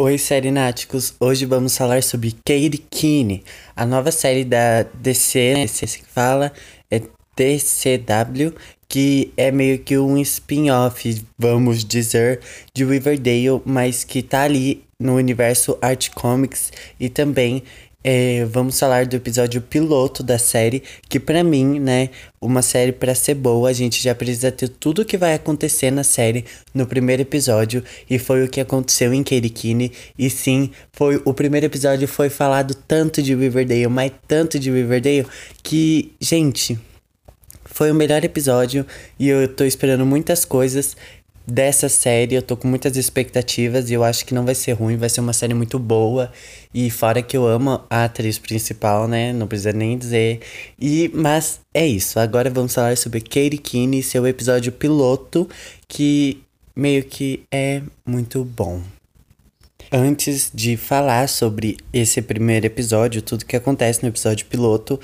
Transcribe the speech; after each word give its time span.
Oi, 0.00 0.16
Serináticos! 0.16 1.12
Hoje 1.18 1.44
vamos 1.44 1.76
falar 1.76 2.04
sobre 2.04 2.30
Kate 2.30 2.78
Keane, 2.88 3.42
a 3.74 3.84
nova 3.84 4.12
série 4.12 4.44
da 4.44 4.84
DC, 4.84 5.54
né? 5.54 5.66
se 5.66 6.04
fala, 6.04 6.52
é 6.88 7.00
DCW, 7.34 8.54
que 8.88 9.32
é 9.36 9.50
meio 9.50 9.80
que 9.80 9.98
um 9.98 10.16
spin-off, 10.18 11.20
vamos 11.36 11.84
dizer, 11.84 12.38
de 12.72 12.84
Riverdale, 12.84 13.60
mas 13.64 14.04
que 14.04 14.22
tá 14.22 14.42
ali 14.42 14.84
no 15.00 15.16
universo 15.16 15.76
Art 15.82 16.10
Comics 16.10 16.72
e 17.00 17.08
também 17.08 17.64
é, 18.04 18.44
vamos 18.44 18.78
falar 18.78 19.06
do 19.06 19.16
episódio 19.16 19.60
piloto 19.60 20.22
da 20.22 20.38
série, 20.38 20.82
que 21.08 21.18
para 21.18 21.42
mim, 21.42 21.80
né, 21.80 22.10
uma 22.40 22.62
série 22.62 22.92
para 22.92 23.14
ser 23.14 23.34
boa, 23.34 23.70
a 23.70 23.72
gente 23.72 24.00
já 24.00 24.14
precisa 24.14 24.52
ter 24.52 24.68
tudo 24.68 25.02
o 25.02 25.04
que 25.04 25.16
vai 25.16 25.34
acontecer 25.34 25.90
na 25.90 26.04
série 26.04 26.44
no 26.72 26.86
primeiro 26.86 27.22
episódio, 27.22 27.82
e 28.08 28.18
foi 28.18 28.44
o 28.44 28.48
que 28.48 28.60
aconteceu 28.60 29.12
em 29.12 29.24
Kerikini. 29.24 29.92
E 30.16 30.30
sim, 30.30 30.70
foi 30.92 31.20
o 31.24 31.34
primeiro 31.34 31.66
episódio 31.66 32.06
foi 32.06 32.30
falado 32.30 32.74
tanto 32.74 33.20
de 33.20 33.34
Riverdale, 33.34 33.88
mas 33.88 34.12
tanto 34.28 34.58
de 34.58 34.70
Riverdale 34.70 35.26
que, 35.62 36.12
gente, 36.20 36.78
foi 37.64 37.90
o 37.90 37.94
melhor 37.94 38.24
episódio 38.24 38.84
e 39.18 39.28
eu 39.28 39.46
tô 39.46 39.64
esperando 39.64 40.04
muitas 40.04 40.44
coisas 40.44 40.96
dessa 41.50 41.88
série. 41.88 42.34
Eu 42.34 42.42
tô 42.42 42.56
com 42.56 42.68
muitas 42.68 42.96
expectativas 42.96 43.90
e 43.90 43.94
eu 43.94 44.04
acho 44.04 44.24
que 44.24 44.34
não 44.34 44.44
vai 44.44 44.54
ser 44.54 44.72
ruim, 44.72 44.96
vai 44.96 45.08
ser 45.08 45.20
uma 45.20 45.32
série 45.32 45.54
muito 45.54 45.78
boa. 45.78 46.30
E 46.72 46.90
fora 46.90 47.22
que 47.22 47.36
eu 47.36 47.46
amo 47.46 47.80
a 47.88 48.04
atriz 48.04 48.38
principal, 48.38 49.08
né? 49.08 49.32
Não 49.32 49.46
precisa 49.46 49.72
nem 49.72 49.96
dizer. 49.96 50.40
E 50.78 51.10
mas 51.14 51.60
é 51.72 51.86
isso. 51.86 52.20
Agora 52.20 52.50
vamos 52.50 52.74
falar 52.74 52.96
sobre 52.96 53.20
Katie 53.20 53.58
Keane 53.58 54.00
e 54.00 54.02
seu 54.02 54.26
episódio 54.26 54.70
piloto, 54.70 55.48
que 55.88 56.42
meio 56.76 57.02
que 57.04 57.42
é 57.50 57.82
muito 58.06 58.44
bom. 58.44 58.82
Antes 59.90 60.50
de 60.54 60.76
falar 60.76 61.26
sobre 61.30 61.78
esse 61.94 62.20
primeiro 62.20 62.66
episódio, 62.66 63.22
tudo 63.22 63.46
que 63.46 63.56
acontece 63.56 64.02
no 64.02 64.10
episódio 64.10 64.44
piloto, 64.44 65.00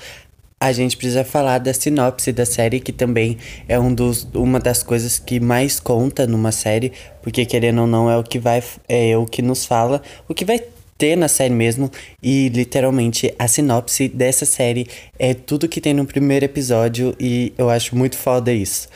a 0.59 0.71
gente 0.71 0.95
precisa 0.97 1.23
falar 1.23 1.59
da 1.59 1.73
sinopse 1.73 2.31
da 2.31 2.45
série, 2.45 2.79
que 2.79 2.91
também 2.91 3.37
é 3.67 3.79
um 3.79 3.93
dos, 3.93 4.27
uma 4.33 4.59
das 4.59 4.81
coisas 4.81 5.19
que 5.19 5.39
mais 5.39 5.79
conta 5.79 6.25
numa 6.25 6.51
série, 6.51 6.91
porque 7.21 7.45
querendo 7.45 7.81
ou 7.81 7.87
não 7.87 8.09
é 8.09 8.17
o 8.17 8.23
que 8.23 8.39
vai 8.39 8.63
é 8.87 9.17
o 9.17 9.25
que 9.25 9.41
nos 9.41 9.65
fala, 9.65 10.01
o 10.27 10.33
que 10.33 10.45
vai 10.45 10.61
ter 10.97 11.17
na 11.17 11.27
série 11.27 11.53
mesmo, 11.53 11.91
e 12.23 12.49
literalmente 12.49 13.33
a 13.37 13.47
sinopse 13.47 14.07
dessa 14.07 14.45
série 14.45 14.87
é 15.19 15.33
tudo 15.33 15.67
que 15.67 15.81
tem 15.81 15.93
no 15.93 16.05
primeiro 16.05 16.45
episódio 16.45 17.13
e 17.19 17.53
eu 17.57 17.69
acho 17.69 17.95
muito 17.95 18.17
foda 18.17 18.53
isso. 18.53 18.87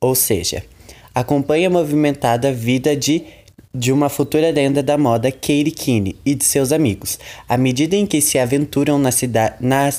Ou 0.00 0.14
seja, 0.14 0.64
acompanha 1.14 1.68
a 1.68 1.70
movimentada 1.70 2.52
vida 2.52 2.96
de 2.96 3.24
de 3.74 3.90
uma 3.90 4.08
futura 4.08 4.50
lenda 4.50 4.82
da 4.82 4.96
moda, 4.96 5.32
Katie 5.32 5.72
Keane, 5.72 6.16
e 6.24 6.34
de 6.34 6.44
seus 6.44 6.70
amigos. 6.70 7.18
À 7.48 7.56
medida 7.56 7.96
em 7.96 8.06
que 8.06 8.20
se 8.20 8.38
aventuram 8.38 8.98
na 8.98 9.10
cidade. 9.10 9.56
Na, 9.60 9.90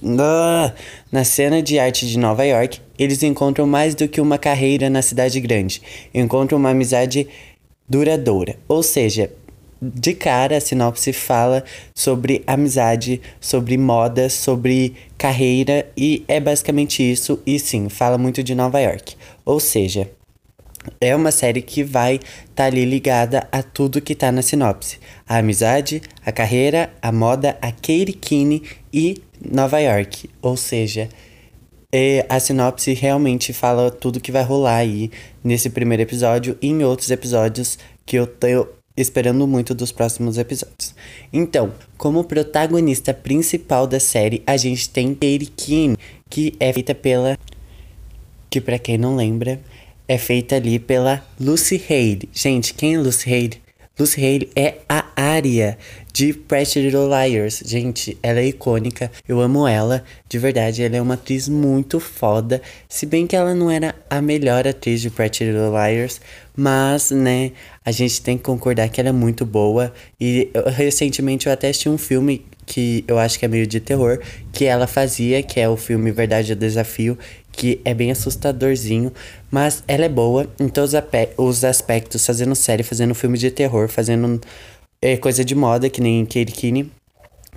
na, 0.00 0.74
na 1.10 1.24
cena 1.24 1.60
de 1.60 1.78
arte 1.78 2.06
de 2.06 2.16
Nova 2.16 2.44
York, 2.44 2.80
eles 2.96 3.22
encontram 3.22 3.66
mais 3.66 3.94
do 3.94 4.06
que 4.06 4.20
uma 4.20 4.38
carreira 4.38 4.88
na 4.88 5.02
cidade 5.02 5.40
grande. 5.40 5.82
Encontram 6.14 6.58
uma 6.58 6.70
amizade 6.70 7.26
duradoura. 7.88 8.56
Ou 8.68 8.82
seja, 8.82 9.30
de 9.80 10.14
cara 10.14 10.56
a 10.56 10.60
sinopse 10.60 11.12
fala 11.12 11.64
sobre 11.94 12.42
amizade, 12.46 13.20
sobre 13.40 13.76
moda, 13.76 14.28
sobre 14.28 14.94
carreira 15.16 15.88
e 15.96 16.24
é 16.28 16.38
basicamente 16.38 17.02
isso. 17.02 17.40
E 17.44 17.58
sim, 17.58 17.88
fala 17.88 18.18
muito 18.18 18.42
de 18.42 18.54
Nova 18.54 18.78
York. 18.80 19.16
Ou 19.44 19.58
seja, 19.58 20.08
é 21.00 21.14
uma 21.14 21.30
série 21.30 21.62
que 21.62 21.82
vai 21.82 22.16
estar 22.16 22.54
tá 22.54 22.64
ali 22.64 22.84
ligada 22.84 23.46
a 23.50 23.62
tudo 23.62 24.00
que 24.00 24.14
tá 24.14 24.32
na 24.32 24.42
sinopse. 24.42 24.98
A 25.28 25.38
amizade, 25.38 26.02
a 26.24 26.32
carreira, 26.32 26.90
a 27.00 27.12
moda, 27.12 27.56
a 27.60 27.70
Katie 27.70 28.12
Keane 28.12 28.62
e 28.92 29.22
Nova 29.40 29.78
York. 29.78 30.28
Ou 30.42 30.56
seja, 30.56 31.08
é, 31.92 32.26
a 32.28 32.38
sinopse 32.38 32.92
realmente 32.92 33.52
fala 33.52 33.90
tudo 33.90 34.20
que 34.20 34.32
vai 34.32 34.42
rolar 34.42 34.76
aí 34.76 35.10
nesse 35.42 35.70
primeiro 35.70 36.02
episódio 36.02 36.56
e 36.60 36.68
em 36.68 36.84
outros 36.84 37.10
episódios 37.10 37.78
que 38.04 38.16
eu 38.16 38.26
tô 38.26 38.46
esperando 38.96 39.46
muito 39.46 39.74
dos 39.74 39.92
próximos 39.92 40.38
episódios. 40.38 40.94
Então, 41.32 41.72
como 41.96 42.24
protagonista 42.24 43.14
principal 43.14 43.86
da 43.86 44.00
série, 44.00 44.42
a 44.46 44.56
gente 44.56 44.90
tem 44.90 45.14
Katie 45.14 45.52
Keane, 45.56 45.96
que 46.28 46.54
é 46.58 46.72
feita 46.72 46.94
pela 46.94 47.38
que 48.50 48.60
para 48.60 48.78
quem 48.78 48.96
não 48.96 49.14
lembra, 49.14 49.60
é 50.08 50.16
feita 50.16 50.56
ali 50.56 50.78
pela 50.78 51.22
Lucy 51.38 51.80
Hale. 51.88 52.28
Gente, 52.32 52.72
quem 52.72 52.94
é 52.94 52.98
Lucy 52.98 53.32
Hale? 53.32 53.62
Lucy 53.98 54.24
Hale 54.24 54.48
é 54.56 54.76
a 54.88 55.04
área 55.14 55.76
de 56.12 56.32
Pretty 56.32 56.80
Little 56.80 57.08
Liars. 57.08 57.62
Gente, 57.66 58.16
ela 58.22 58.38
é 58.38 58.46
icônica. 58.46 59.10
Eu 59.28 59.40
amo 59.40 59.68
ela. 59.68 60.02
De 60.28 60.38
verdade, 60.38 60.82
ela 60.82 60.96
é 60.96 61.02
uma 61.02 61.14
atriz 61.14 61.48
muito 61.48 62.00
foda. 62.00 62.62
Se 62.88 63.04
bem 63.04 63.26
que 63.26 63.36
ela 63.36 63.54
não 63.54 63.70
era 63.70 63.94
a 64.08 64.22
melhor 64.22 64.66
atriz 64.66 65.00
de 65.00 65.10
Pretty 65.10 65.44
Little 65.44 65.72
Liars. 65.72 66.20
Mas, 66.56 67.10
né, 67.10 67.52
a 67.84 67.90
gente 67.90 68.22
tem 68.22 68.38
que 68.38 68.44
concordar 68.44 68.88
que 68.88 69.00
ela 69.00 69.10
é 69.10 69.12
muito 69.12 69.44
boa. 69.44 69.92
E 70.20 70.48
eu, 70.54 70.70
recentemente 70.70 71.46
eu 71.46 71.52
até 71.52 71.68
assisti 71.68 71.88
um 71.88 71.98
filme 71.98 72.46
que 72.68 73.04
eu 73.08 73.18
acho 73.18 73.38
que 73.38 73.44
é 73.44 73.48
meio 73.48 73.66
de 73.66 73.80
terror, 73.80 74.20
que 74.52 74.66
ela 74.66 74.86
fazia, 74.86 75.42
que 75.42 75.58
é 75.58 75.68
o 75.68 75.76
filme 75.76 76.12
Verdade 76.12 76.52
é 76.52 76.54
o 76.54 76.58
Desafio, 76.58 77.18
que 77.58 77.80
é 77.84 77.92
bem 77.92 78.12
assustadorzinho, 78.12 79.12
mas 79.50 79.82
ela 79.88 80.04
é 80.04 80.08
boa 80.08 80.48
em 80.60 80.68
todos 80.68 80.92
os 81.36 81.64
aspectos, 81.64 82.24
fazendo 82.24 82.54
série, 82.54 82.84
fazendo 82.84 83.16
filme 83.16 83.36
de 83.36 83.50
terror, 83.50 83.88
fazendo 83.88 84.40
é, 85.02 85.16
coisa 85.16 85.44
de 85.44 85.56
moda, 85.56 85.90
que 85.90 86.00
nem 86.00 86.24
Katie 86.24 86.46
Keane, 86.46 86.92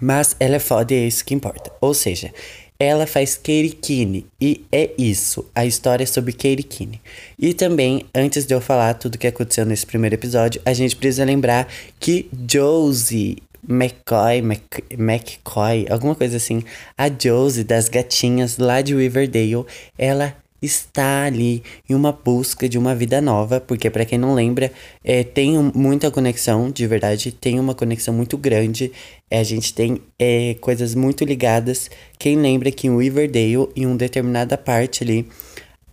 mas 0.02 0.36
ela 0.40 0.56
é 0.56 0.60
foda 0.60 0.92
e 0.92 0.98
é 0.98 1.08
isso 1.08 1.24
que 1.24 1.36
importa. 1.36 1.72
Ou 1.80 1.94
seja, 1.94 2.34
ela 2.80 3.06
faz 3.06 3.36
Katie 3.36 4.26
e 4.42 4.66
é 4.72 4.90
isso, 4.98 5.46
a 5.54 5.68
história 5.68 6.08
sobre 6.08 6.34
Katie. 6.34 7.00
E 7.38 7.54
também, 7.54 8.04
antes 8.14 8.44
de 8.48 8.56
eu 8.56 8.60
falar 8.60 8.96
tudo 8.96 9.20
que 9.20 9.28
aconteceu 9.28 9.68
nesse 9.68 9.86
primeiro 9.86 10.16
episódio, 10.16 10.60
a 10.66 10.74
gente 10.74 10.96
precisa 10.96 11.24
lembrar 11.24 11.68
que 12.00 12.28
Josie 12.50 13.38
McCoy, 13.68 14.42
Mc, 14.42 14.84
McCoy, 14.98 15.86
alguma 15.90 16.16
coisa 16.16 16.38
assim. 16.38 16.64
A 16.98 17.10
Josie 17.10 17.64
das 17.64 17.90
gatinhas 17.90 18.58
lá 18.58 18.82
de 18.82 18.96
Riverdale, 18.96 19.66
ela 19.98 20.36
está 20.62 21.24
ali 21.24 21.64
em 21.90 21.96
uma 21.96 22.12
busca 22.12 22.70
de 22.70 22.78
uma 22.78 22.94
vida 22.94 23.20
nova, 23.20 23.60
porque 23.60 23.90
para 23.90 24.06
quem 24.06 24.20
não 24.20 24.36
lembra, 24.36 24.72
é, 25.04 25.24
tem 25.24 25.58
muita 25.74 26.12
conexão, 26.12 26.70
de 26.70 26.86
verdade, 26.86 27.32
tem 27.32 27.60
uma 27.60 27.74
conexão 27.74 28.14
muito 28.14 28.38
grande. 28.38 28.92
É, 29.30 29.40
a 29.40 29.44
gente 29.44 29.74
tem 29.74 30.02
é, 30.20 30.56
coisas 30.62 30.94
muito 30.94 31.26
ligadas. 31.26 31.90
Quem 32.20 32.38
lembra 32.38 32.72
que 32.72 32.88
em 32.88 32.96
Riverdale, 32.96 33.70
em 33.76 33.86
uma 33.88 33.98
determinada 33.98 34.58
parte 34.58 35.04
ali, 35.04 35.28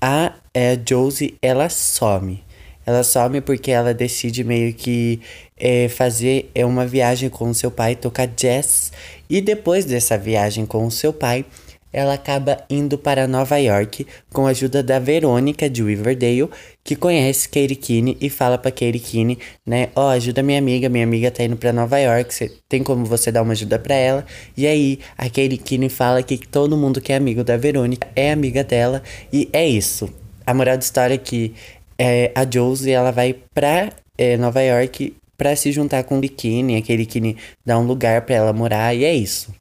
a 0.01 0.35
é, 0.53 0.79
Josie 0.87 1.37
ela 1.41 1.69
some. 1.69 2.43
Ela 2.89 3.03
some 3.03 3.43
porque 3.43 3.71
ela 3.71 3.93
decide 3.93 4.43
meio 4.43 4.73
que 4.73 5.21
é, 5.59 5.91
fazer 5.91 6.51
é, 6.55 6.65
uma 6.65 6.87
viagem 6.87 7.29
com 7.29 7.51
o 7.51 7.55
seu 7.55 7.71
pai, 7.71 7.95
tocar 7.95 8.27
jazz. 8.27 8.91
E 9.29 9.43
depois 9.43 9.85
dessa 9.85 10.17
viagem 10.17 10.65
com 10.65 10.87
o 10.87 10.91
seu 10.91 11.13
pai, 11.13 11.45
ela 11.93 12.15
acaba 12.15 12.65
indo 12.71 12.97
para 12.97 13.29
Nova 13.29 13.59
York 13.59 14.07
com 14.33 14.47
a 14.47 14.51
ajuda 14.51 14.83
da 14.83 14.99
Verônica 14.99 15.69
de 15.69 15.83
Riverdale, 15.83 16.49
que 16.83 16.97
conhece 16.97 17.47
Katie 17.51 17.77
Keane 17.77 18.17
e 18.23 18.31
fala 18.31 18.57
para 18.57 18.71
Katie 18.71 19.01
Keane, 19.01 19.39
né, 19.67 19.91
ó, 19.95 20.07
oh, 20.07 20.09
ajuda 20.09 20.43
minha 20.43 20.59
amiga, 20.59 20.89
minha 20.89 21.05
amiga 21.05 21.31
tá 21.31 21.45
indo 21.45 21.59
para 21.59 21.75
Nova 21.75 21.99
York, 21.99 22.33
cê, 22.33 22.51
tem 22.67 22.83
como 22.83 23.05
você 23.05 23.31
dar 23.31 23.43
uma 23.43 23.53
ajuda 23.53 23.79
para 23.79 23.97
ela? 23.97 24.25
E 24.57 24.67
aí 24.67 24.99
a 25.19 25.25
Katie 25.25 25.91
fala 25.91 26.23
que 26.23 26.39
todo 26.39 26.75
mundo 26.75 27.03
que 27.03 27.13
é 27.13 27.17
amigo 27.17 27.45
da 27.45 27.59
Verônica 27.59 28.09
é 28.17 28.33
amiga 28.33 28.65
dela 28.65 29.03
e 29.31 29.47
é 29.53 29.69
isso. 29.69 30.09
A 30.47 30.55
moral 30.55 30.79
da 30.79 30.83
história 30.83 31.13
é 31.13 31.19
que 31.19 31.55
é, 31.99 32.31
a 32.35 32.47
Josie 32.49 32.93
ela 32.93 33.11
vai 33.11 33.35
pra 33.53 33.93
é, 34.17 34.37
Nova 34.37 34.63
York 34.63 35.15
para 35.37 35.55
se 35.55 35.71
juntar 35.73 36.05
com 36.05 36.19
o 36.19 36.21
Bikini, 36.21 36.77
aquele 36.77 37.07
que 37.07 37.37
dá 37.65 37.79
um 37.79 37.87
lugar 37.87 38.23
para 38.23 38.35
ela 38.35 38.53
morar, 38.53 38.95
e 38.95 39.05
é 39.05 39.15
isso. 39.15 39.55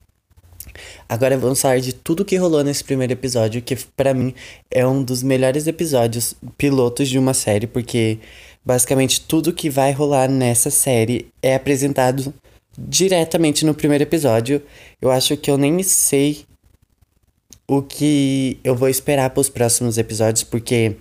Agora 1.07 1.37
vamos 1.37 1.61
falar 1.61 1.79
de 1.79 1.93
tudo 1.93 2.25
que 2.25 2.35
rolou 2.35 2.63
nesse 2.63 2.83
primeiro 2.83 3.13
episódio, 3.13 3.61
que 3.61 3.75
para 3.95 4.13
mim 4.13 4.33
é 4.69 4.85
um 4.85 5.03
dos 5.03 5.23
melhores 5.23 5.67
episódios 5.67 6.35
pilotos 6.57 7.07
de 7.09 7.17
uma 7.17 7.33
série, 7.33 7.67
porque 7.67 8.19
basicamente 8.65 9.21
tudo 9.21 9.53
que 9.53 9.69
vai 9.69 9.91
rolar 9.91 10.27
nessa 10.27 10.69
série 10.69 11.27
é 11.41 11.55
apresentado 11.55 12.33
diretamente 12.77 13.65
no 13.65 13.73
primeiro 13.73 14.03
episódio. 14.03 14.61
Eu 15.01 15.09
acho 15.09 15.37
que 15.37 15.49
eu 15.49 15.57
nem 15.57 15.81
sei 15.83 16.45
o 17.67 17.81
que 17.81 18.59
eu 18.63 18.75
vou 18.75 18.89
esperar 18.89 19.29
para 19.29 19.41
os 19.41 19.49
próximos 19.49 19.97
episódios, 19.97 20.43
porque 20.43 20.95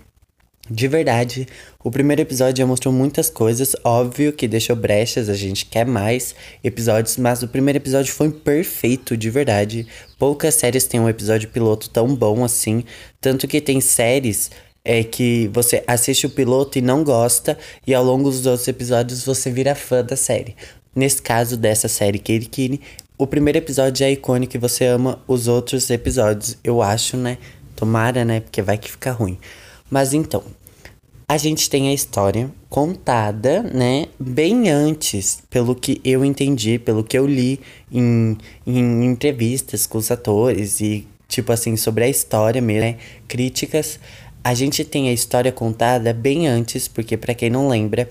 de 0.68 0.88
verdade, 0.88 1.46
o 1.82 1.90
primeiro 1.90 2.22
episódio 2.22 2.58
já 2.58 2.66
mostrou 2.66 2.92
muitas 2.92 3.30
coisas, 3.30 3.76
óbvio 3.84 4.32
que 4.32 4.48
deixou 4.48 4.74
brechas, 4.74 5.28
a 5.28 5.34
gente 5.34 5.64
quer 5.66 5.86
mais 5.86 6.34
episódios, 6.62 7.16
mas 7.16 7.42
o 7.42 7.48
primeiro 7.48 7.78
episódio 7.78 8.12
foi 8.12 8.30
perfeito, 8.30 9.16
de 9.16 9.30
verdade. 9.30 9.86
Poucas 10.18 10.56
séries 10.56 10.84
têm 10.84 10.98
um 10.98 11.08
episódio 11.08 11.48
piloto 11.48 11.88
tão 11.88 12.14
bom 12.14 12.42
assim, 12.42 12.82
tanto 13.20 13.46
que 13.46 13.60
tem 13.60 13.80
séries 13.80 14.50
é 14.84 15.02
que 15.02 15.50
você 15.52 15.82
assiste 15.86 16.26
o 16.26 16.30
piloto 16.30 16.78
e 16.78 16.80
não 16.80 17.02
gosta, 17.02 17.58
e 17.84 17.92
ao 17.92 18.04
longo 18.04 18.30
dos 18.30 18.46
outros 18.46 18.68
episódios 18.68 19.24
você 19.24 19.50
vira 19.50 19.74
fã 19.74 20.04
da 20.04 20.16
série. 20.16 20.54
Nesse 20.94 21.20
caso 21.20 21.56
dessa 21.56 21.88
série 21.88 22.18
Kirikini, 22.18 22.80
o 23.18 23.26
primeiro 23.26 23.58
episódio 23.58 24.04
é 24.04 24.12
icônico 24.12 24.56
e 24.56 24.60
você 24.60 24.84
ama 24.86 25.18
os 25.26 25.48
outros 25.48 25.90
episódios, 25.90 26.56
eu 26.62 26.82
acho, 26.82 27.16
né? 27.16 27.38
Tomara, 27.74 28.24
né? 28.24 28.40
Porque 28.40 28.62
vai 28.62 28.78
que 28.78 28.90
fica 28.90 29.10
ruim. 29.10 29.38
Mas 29.90 30.12
então, 30.12 30.42
a 31.28 31.36
gente 31.36 31.68
tem 31.68 31.88
a 31.88 31.92
história 31.92 32.50
contada, 32.68 33.62
né, 33.62 34.06
bem 34.18 34.70
antes, 34.70 35.42
pelo 35.50 35.74
que 35.74 36.00
eu 36.04 36.24
entendi, 36.24 36.78
pelo 36.78 37.02
que 37.02 37.18
eu 37.18 37.26
li 37.26 37.58
em, 37.90 38.36
em 38.64 39.04
entrevistas 39.04 39.86
com 39.86 39.98
os 39.98 40.10
atores 40.10 40.80
e, 40.80 41.06
tipo 41.26 41.50
assim, 41.50 41.76
sobre 41.76 42.04
a 42.04 42.08
história 42.08 42.62
mesmo, 42.62 42.82
né, 42.82 42.96
críticas. 43.26 43.98
A 44.44 44.54
gente 44.54 44.84
tem 44.84 45.08
a 45.08 45.12
história 45.12 45.50
contada 45.50 46.12
bem 46.12 46.46
antes, 46.46 46.86
porque 46.86 47.16
para 47.16 47.34
quem 47.34 47.50
não 47.50 47.68
lembra, 47.68 48.08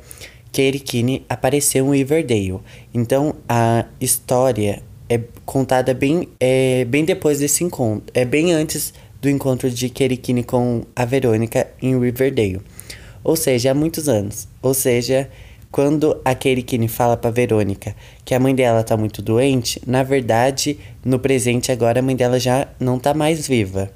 Katie 0.47 0.79
Kinney 0.79 1.25
apareceu 1.29 1.93
em 1.93 1.97
Riverdale. 1.97 2.59
Então, 2.93 3.35
a 3.47 3.85
história 3.99 4.83
é 5.07 5.21
contada 5.45 5.93
bem, 5.93 6.27
é, 6.39 6.83
bem 6.85 7.05
depois 7.05 7.39
desse 7.39 7.63
encontro, 7.63 8.11
é 8.13 8.25
bem 8.25 8.51
antes 8.51 8.93
do 9.25 9.29
encontro 9.29 9.71
de 9.71 9.89
Kinney 9.89 10.43
com 10.43 10.83
a 10.95 11.03
Verônica 11.03 11.67
em 11.81 11.99
Riverdale. 11.99 12.61
Ou 13.23 13.35
seja, 13.35 13.71
há 13.71 13.73
muitos 13.73 14.07
anos. 14.07 14.47
Ou 14.61 14.71
seja, 14.71 15.27
quando 15.71 16.21
a 16.23 16.35
Katie 16.35 16.87
fala 16.87 17.17
pra 17.17 17.31
Verônica 17.31 17.95
que 18.23 18.35
a 18.35 18.39
mãe 18.39 18.53
dela 18.53 18.83
tá 18.83 18.95
muito 18.95 19.23
doente, 19.23 19.81
na 19.87 20.03
verdade, 20.03 20.77
no 21.03 21.17
presente 21.17 21.71
agora 21.71 21.99
a 21.99 22.03
mãe 22.03 22.15
dela 22.15 22.39
já 22.39 22.67
não 22.79 22.99
tá 22.99 23.15
mais 23.15 23.47
viva. 23.47 23.91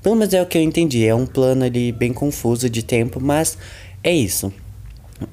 Pelo 0.00 0.14
menos 0.14 0.32
é 0.32 0.40
o 0.40 0.46
que 0.46 0.56
eu 0.56 0.62
entendi. 0.62 1.04
É 1.04 1.14
um 1.14 1.26
plano 1.26 1.64
ali 1.64 1.90
bem 1.90 2.12
confuso 2.12 2.70
de 2.70 2.84
tempo, 2.84 3.20
mas 3.20 3.58
é 4.04 4.14
isso. 4.14 4.52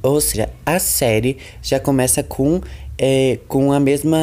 Ou 0.01 0.19
seja, 0.19 0.50
a 0.65 0.80
série 0.80 1.38
já 1.62 1.80
começa 1.80 2.24
com 2.24 2.62
é, 2.97 3.39
com 3.47 3.71
a 3.71 3.80
mesma 3.80 4.18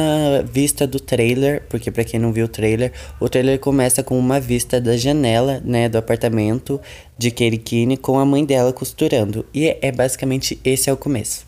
vista 0.51 0.87
do 0.87 0.99
trailer, 0.99 1.63
porque 1.69 1.91
para 1.91 2.03
quem 2.03 2.19
não 2.19 2.33
viu 2.33 2.45
o 2.45 2.49
trailer, 2.49 2.91
o 3.19 3.29
trailer 3.29 3.59
começa 3.59 4.03
com 4.03 4.17
uma 4.17 4.39
vista 4.39 4.81
da 4.81 4.97
janela, 4.97 5.61
né, 5.63 5.87
do 5.87 5.97
apartamento 5.97 6.79
de 7.17 7.31
Kerikini 7.31 7.97
com 7.97 8.17
a 8.17 8.25
mãe 8.25 8.43
dela 8.45 8.73
costurando. 8.73 9.45
E 9.53 9.67
é, 9.67 9.79
é 9.81 9.91
basicamente 9.91 10.59
esse 10.63 10.89
é 10.89 10.93
o 10.93 10.97
começo. 10.97 11.45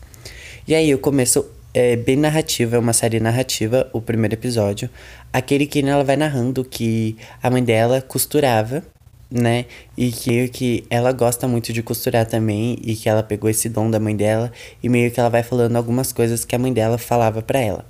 E 0.66 0.74
aí 0.74 0.94
o 0.94 0.98
começo 0.98 1.44
é 1.74 1.94
bem 1.94 2.16
narrativa, 2.16 2.76
é 2.76 2.78
uma 2.78 2.92
série 2.92 3.20
narrativa, 3.20 3.88
o 3.92 4.00
primeiro 4.00 4.34
episódio. 4.34 4.88
A 5.32 5.42
Kerikini 5.42 5.90
ela 5.90 6.04
vai 6.04 6.16
narrando 6.16 6.64
que 6.64 7.16
a 7.42 7.50
mãe 7.50 7.62
dela 7.62 8.00
costurava 8.00 8.82
né? 9.30 9.66
E 9.96 10.10
que, 10.10 10.48
que 10.48 10.84
ela 10.88 11.12
gosta 11.12 11.48
muito 11.48 11.72
de 11.72 11.82
costurar 11.82 12.26
também 12.26 12.78
e 12.82 12.94
que 12.94 13.08
ela 13.08 13.22
pegou 13.22 13.50
esse 13.50 13.68
dom 13.68 13.90
da 13.90 13.98
mãe 13.98 14.16
dela 14.16 14.52
e 14.82 14.88
meio 14.88 15.10
que 15.10 15.18
ela 15.18 15.28
vai 15.28 15.42
falando 15.42 15.76
algumas 15.76 16.12
coisas 16.12 16.44
que 16.44 16.54
a 16.54 16.58
mãe 16.58 16.72
dela 16.72 16.98
falava 16.98 17.42
para 17.42 17.58
ela. 17.58 17.84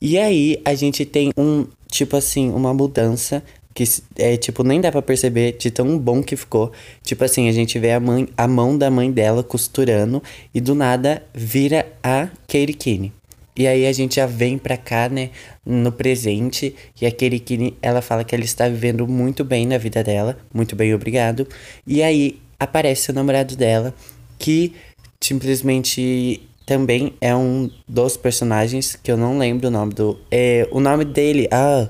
E 0.00 0.16
aí 0.16 0.60
a 0.64 0.74
gente 0.74 1.04
tem 1.04 1.32
um, 1.36 1.66
tipo 1.90 2.16
assim, 2.16 2.50
uma 2.50 2.72
mudança 2.72 3.42
que 3.74 3.84
é 4.16 4.36
tipo 4.36 4.64
nem 4.64 4.80
dá 4.80 4.90
para 4.90 5.02
perceber 5.02 5.52
de 5.52 5.70
tão 5.70 5.98
bom 5.98 6.22
que 6.22 6.36
ficou. 6.36 6.72
Tipo 7.02 7.24
assim, 7.24 7.48
a 7.48 7.52
gente 7.52 7.78
vê 7.78 7.92
a 7.92 8.00
mãe, 8.00 8.28
a 8.36 8.48
mão 8.48 8.76
da 8.76 8.90
mãe 8.90 9.10
dela 9.10 9.42
costurando 9.42 10.22
e 10.52 10.60
do 10.60 10.74
nada 10.74 11.22
vira 11.32 11.86
a 12.02 12.26
Katie 12.48 12.74
Kinney. 12.74 13.17
E 13.58 13.66
aí 13.66 13.88
a 13.88 13.92
gente 13.92 14.14
já 14.14 14.26
vem 14.26 14.56
pra 14.56 14.76
cá, 14.76 15.08
né, 15.08 15.30
no 15.66 15.90
presente, 15.90 16.76
e 17.00 17.04
a 17.04 17.10
Kirikini, 17.10 17.76
ela 17.82 18.00
fala 18.00 18.22
que 18.22 18.32
ela 18.32 18.44
está 18.44 18.68
vivendo 18.68 19.04
muito 19.08 19.44
bem 19.44 19.66
na 19.66 19.76
vida 19.76 20.04
dela, 20.04 20.38
muito 20.54 20.76
bem, 20.76 20.94
obrigado. 20.94 21.44
E 21.84 22.00
aí 22.00 22.40
aparece 22.56 23.10
o 23.10 23.14
namorado 23.14 23.56
dela, 23.56 23.92
que 24.38 24.74
simplesmente 25.20 26.40
também 26.64 27.14
é 27.20 27.34
um 27.34 27.68
dos 27.88 28.16
personagens 28.16 28.94
que 28.94 29.10
eu 29.10 29.16
não 29.16 29.36
lembro 29.36 29.66
o 29.66 29.70
nome 29.72 29.92
do. 29.92 30.16
É, 30.30 30.68
o 30.70 30.78
nome 30.78 31.04
dele, 31.04 31.48
ah, 31.50 31.88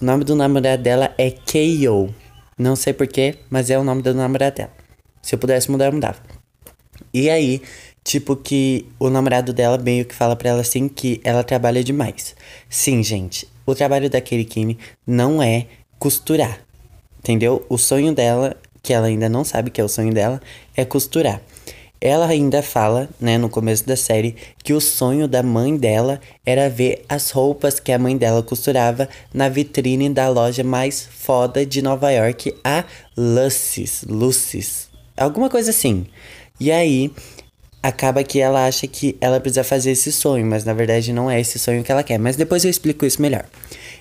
o 0.00 0.04
nome 0.04 0.22
do 0.22 0.36
namorado 0.36 0.80
dela 0.80 1.12
é 1.18 1.32
K.O. 1.32 2.14
Não 2.56 2.76
sei 2.76 2.92
porquê, 2.92 3.34
mas 3.50 3.68
é 3.68 3.76
o 3.76 3.82
nome 3.82 4.00
do 4.00 4.14
namorado 4.14 4.54
dela. 4.54 4.70
Se 5.20 5.34
eu 5.34 5.40
pudesse 5.40 5.68
mudar, 5.72 5.86
eu 5.86 5.92
mudava. 5.92 6.18
E 7.12 7.28
aí, 7.28 7.60
Tipo 8.10 8.34
que 8.34 8.86
o 8.98 9.08
namorado 9.08 9.52
dela 9.52 9.78
meio 9.78 10.04
que 10.04 10.12
fala 10.12 10.34
pra 10.34 10.48
ela 10.48 10.62
assim 10.62 10.88
que 10.88 11.20
ela 11.22 11.44
trabalha 11.44 11.84
demais. 11.84 12.34
Sim, 12.68 13.04
gente, 13.04 13.46
o 13.64 13.72
trabalho 13.72 14.10
da 14.10 14.20
Kirikini 14.20 14.76
não 15.06 15.40
é 15.40 15.66
costurar. 15.96 16.58
Entendeu? 17.20 17.64
O 17.68 17.78
sonho 17.78 18.12
dela, 18.12 18.56
que 18.82 18.92
ela 18.92 19.06
ainda 19.06 19.28
não 19.28 19.44
sabe 19.44 19.70
que 19.70 19.80
é 19.80 19.84
o 19.84 19.88
sonho 19.88 20.12
dela, 20.12 20.42
é 20.76 20.84
costurar. 20.84 21.40
Ela 22.00 22.26
ainda 22.26 22.64
fala, 22.64 23.08
né, 23.20 23.38
no 23.38 23.48
começo 23.48 23.86
da 23.86 23.94
série, 23.94 24.34
que 24.64 24.72
o 24.72 24.80
sonho 24.80 25.28
da 25.28 25.40
mãe 25.40 25.76
dela 25.76 26.20
era 26.44 26.68
ver 26.68 27.04
as 27.08 27.30
roupas 27.30 27.78
que 27.78 27.92
a 27.92 27.98
mãe 27.98 28.16
dela 28.16 28.42
costurava 28.42 29.08
na 29.32 29.48
vitrine 29.48 30.08
da 30.08 30.28
loja 30.28 30.64
mais 30.64 31.08
foda 31.08 31.64
de 31.64 31.80
Nova 31.80 32.10
York, 32.10 32.56
a 32.64 32.82
Lucy's, 33.16 34.02
Lucy's, 34.08 34.88
alguma 35.16 35.48
coisa 35.48 35.70
assim. 35.70 36.08
E 36.58 36.72
aí, 36.72 37.12
acaba 37.82 38.22
que 38.22 38.40
ela 38.40 38.66
acha 38.66 38.86
que 38.86 39.16
ela 39.20 39.40
precisa 39.40 39.64
fazer 39.64 39.92
esse 39.92 40.12
sonho, 40.12 40.44
mas 40.46 40.64
na 40.64 40.72
verdade 40.72 41.12
não 41.12 41.30
é 41.30 41.40
esse 41.40 41.58
sonho 41.58 41.82
que 41.82 41.90
ela 41.90 42.02
quer. 42.02 42.18
Mas 42.18 42.36
depois 42.36 42.64
eu 42.64 42.70
explico 42.70 43.06
isso 43.06 43.22
melhor. 43.22 43.44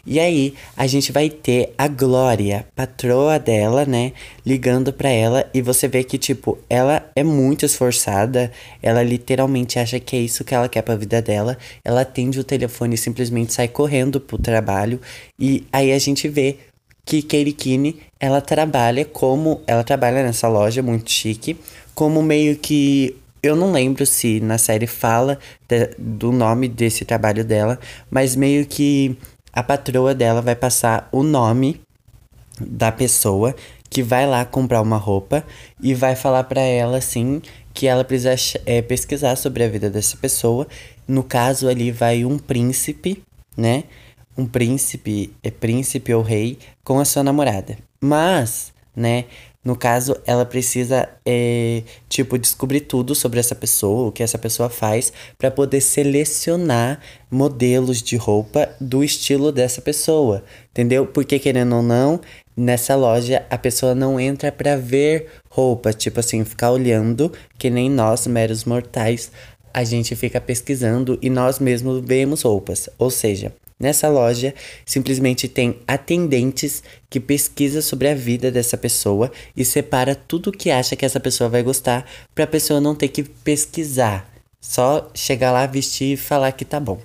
E 0.05 0.19
aí, 0.19 0.53
a 0.75 0.87
gente 0.87 1.11
vai 1.11 1.29
ter 1.29 1.73
a 1.77 1.87
Glória, 1.87 2.65
patroa 2.75 3.37
dela, 3.37 3.85
né, 3.85 4.13
ligando 4.45 4.93
para 4.93 5.09
ela 5.09 5.47
e 5.53 5.61
você 5.61 5.87
vê 5.87 6.03
que 6.03 6.17
tipo, 6.17 6.57
ela 6.69 7.05
é 7.15 7.23
muito 7.23 7.65
esforçada, 7.65 8.51
ela 8.81 9.03
literalmente 9.03 9.77
acha 9.77 9.99
que 9.99 10.15
é 10.15 10.19
isso 10.19 10.43
que 10.43 10.55
ela 10.55 10.69
quer 10.69 10.81
para 10.81 10.95
vida 10.95 11.21
dela. 11.21 11.57
Ela 11.83 12.01
atende 12.01 12.39
o 12.39 12.43
telefone 12.43 12.95
e 12.95 12.97
simplesmente 12.97 13.53
sai 13.53 13.67
correndo 13.67 14.19
pro 14.19 14.37
trabalho 14.37 14.99
e 15.37 15.65
aí 15.71 15.91
a 15.91 15.99
gente 15.99 16.27
vê 16.27 16.57
que 17.05 17.21
Kinney, 17.23 17.99
ela 18.19 18.39
trabalha 18.39 19.03
como 19.03 19.61
ela 19.65 19.83
trabalha 19.83 20.21
nessa 20.21 20.47
loja 20.47 20.83
muito 20.83 21.09
chique, 21.09 21.57
como 21.95 22.21
meio 22.21 22.55
que 22.55 23.15
eu 23.41 23.55
não 23.55 23.71
lembro 23.71 24.05
se 24.05 24.39
na 24.39 24.57
série 24.57 24.87
fala 24.87 25.39
de, 25.67 25.91
do 25.97 26.31
nome 26.31 26.67
desse 26.67 27.05
trabalho 27.05 27.43
dela, 27.43 27.79
mas 28.09 28.35
meio 28.35 28.65
que 28.65 29.17
a 29.51 29.63
patroa 29.63 30.13
dela 30.13 30.41
vai 30.41 30.55
passar 30.55 31.09
o 31.11 31.23
nome 31.23 31.81
da 32.59 32.91
pessoa 32.91 33.55
que 33.89 34.03
vai 34.03 34.27
lá 34.27 34.45
comprar 34.45 34.81
uma 34.81 34.97
roupa 34.97 35.43
e 35.81 35.93
vai 35.93 36.15
falar 36.15 36.43
para 36.43 36.61
ela 36.61 36.97
assim 36.97 37.41
que 37.73 37.87
ela 37.87 38.03
precisa 38.03 38.59
é, 38.65 38.81
pesquisar 38.81 39.35
sobre 39.35 39.63
a 39.63 39.69
vida 39.69 39.89
dessa 39.89 40.15
pessoa. 40.17 40.67
No 41.07 41.23
caso 41.23 41.67
ali 41.67 41.91
vai 41.91 42.23
um 42.25 42.37
príncipe, 42.37 43.23
né? 43.57 43.85
Um 44.37 44.45
príncipe, 44.45 45.33
é 45.41 45.49
príncipe 45.49 46.13
ou 46.13 46.21
rei 46.21 46.59
com 46.83 46.99
a 46.99 47.05
sua 47.05 47.23
namorada. 47.23 47.77
Mas, 47.99 48.71
né, 48.95 49.25
no 49.69 49.75
caso, 49.75 50.17
ela 50.25 50.47
precisa, 50.47 51.07
é, 51.23 51.83
tipo, 52.09 52.39
descobrir 52.39 52.81
tudo 52.81 53.13
sobre 53.13 53.39
essa 53.39 53.53
pessoa, 53.53 54.07
o 54.07 54.11
que 54.11 54.23
essa 54.23 54.39
pessoa 54.39 54.67
faz, 54.67 55.13
para 55.37 55.51
poder 55.51 55.79
selecionar 55.79 56.99
modelos 57.29 58.01
de 58.01 58.17
roupa 58.17 58.67
do 58.81 59.03
estilo 59.03 59.51
dessa 59.51 59.79
pessoa, 59.79 60.43
entendeu? 60.71 61.05
Porque, 61.05 61.37
querendo 61.37 61.75
ou 61.75 61.83
não, 61.83 62.19
nessa 62.57 62.95
loja 62.95 63.45
a 63.47 63.59
pessoa 63.59 63.93
não 63.93 64.19
entra 64.19 64.51
para 64.51 64.75
ver 64.75 65.27
roupa, 65.51 65.93
tipo 65.93 66.19
assim, 66.19 66.43
ficar 66.43 66.71
olhando, 66.71 67.31
que 67.55 67.69
nem 67.69 67.91
nós, 67.91 68.25
meros 68.25 68.65
mortais, 68.65 69.31
a 69.71 69.83
gente 69.83 70.15
fica 70.15 70.41
pesquisando 70.41 71.19
e 71.21 71.29
nós 71.29 71.59
mesmos 71.59 72.03
vemos 72.03 72.41
roupas. 72.41 72.89
Ou 72.97 73.11
seja, 73.11 73.53
Nessa 73.79 74.09
loja, 74.09 74.53
simplesmente 74.85 75.47
tem 75.47 75.79
atendentes 75.87 76.83
que 77.09 77.17
pesquisa 77.17 77.81
sobre 77.81 78.09
a 78.09 78.13
vida 78.13 78.51
dessa 78.51 78.77
pessoa 78.77 79.31
e 79.55 79.63
separa 79.63 80.13
tudo 80.13 80.51
que 80.51 80.69
acha 80.69 80.97
que 80.97 81.05
essa 81.05 81.19
pessoa 81.19 81.49
vai 81.49 81.63
gostar 81.63 82.05
para 82.35 82.43
a 82.43 82.47
pessoa 82.47 82.81
não 82.81 82.93
ter 82.93 83.07
que 83.07 83.23
pesquisar, 83.23 84.29
só 84.59 85.09
chegar 85.13 85.53
lá, 85.53 85.65
vestir 85.65 86.13
e 86.13 86.17
falar 86.17 86.51
que 86.51 86.65
tá 86.65 86.77
bom. 86.77 86.99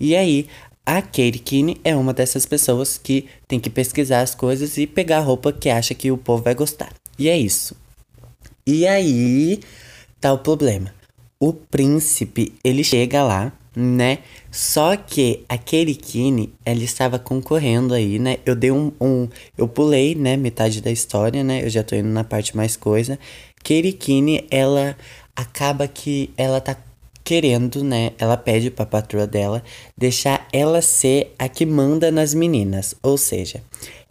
E 0.00 0.16
aí, 0.16 0.48
a 0.84 1.00
Katie 1.00 1.38
Kinney 1.38 1.80
é 1.84 1.94
uma 1.94 2.12
dessas 2.12 2.44
pessoas 2.44 2.98
que 2.98 3.28
tem 3.46 3.60
que 3.60 3.70
pesquisar 3.70 4.22
as 4.22 4.34
coisas 4.34 4.76
e 4.78 4.84
pegar 4.84 5.18
a 5.18 5.22
roupa 5.22 5.52
que 5.52 5.70
acha 5.70 5.94
que 5.94 6.10
o 6.10 6.18
povo 6.18 6.42
vai 6.42 6.56
gostar. 6.56 6.92
E 7.16 7.28
é 7.28 7.38
isso. 7.38 7.76
E 8.66 8.84
aí 8.84 9.60
tá 10.20 10.32
o 10.32 10.38
problema. 10.38 10.92
O 11.38 11.52
príncipe, 11.52 12.52
ele 12.64 12.82
chega 12.82 13.22
lá 13.22 13.52
né? 13.76 14.18
Só 14.56 14.96
que 14.96 15.44
a 15.50 15.58
Kerikini, 15.58 16.50
ela 16.64 16.82
estava 16.82 17.18
concorrendo 17.18 17.92
aí, 17.92 18.18
né? 18.18 18.38
Eu 18.46 18.56
dei 18.56 18.70
um, 18.70 18.90
um, 18.98 19.28
Eu 19.54 19.68
pulei, 19.68 20.14
né? 20.14 20.34
Metade 20.34 20.80
da 20.80 20.90
história, 20.90 21.44
né? 21.44 21.62
Eu 21.62 21.68
já 21.68 21.82
tô 21.82 21.94
indo 21.94 22.08
na 22.08 22.24
parte 22.24 22.56
mais 22.56 22.74
coisa. 22.74 23.18
Kerikini, 23.62 24.46
ela 24.50 24.96
acaba 25.36 25.86
que 25.86 26.30
ela 26.38 26.58
tá 26.58 26.74
querendo, 27.26 27.82
né? 27.82 28.12
Ela 28.18 28.36
pede 28.36 28.70
pra 28.70 28.86
patroa 28.86 29.26
dela 29.26 29.60
deixar 29.98 30.46
ela 30.52 30.80
ser 30.80 31.34
a 31.36 31.48
que 31.48 31.66
manda 31.66 32.08
nas 32.08 32.32
meninas. 32.32 32.94
Ou 33.02 33.18
seja, 33.18 33.60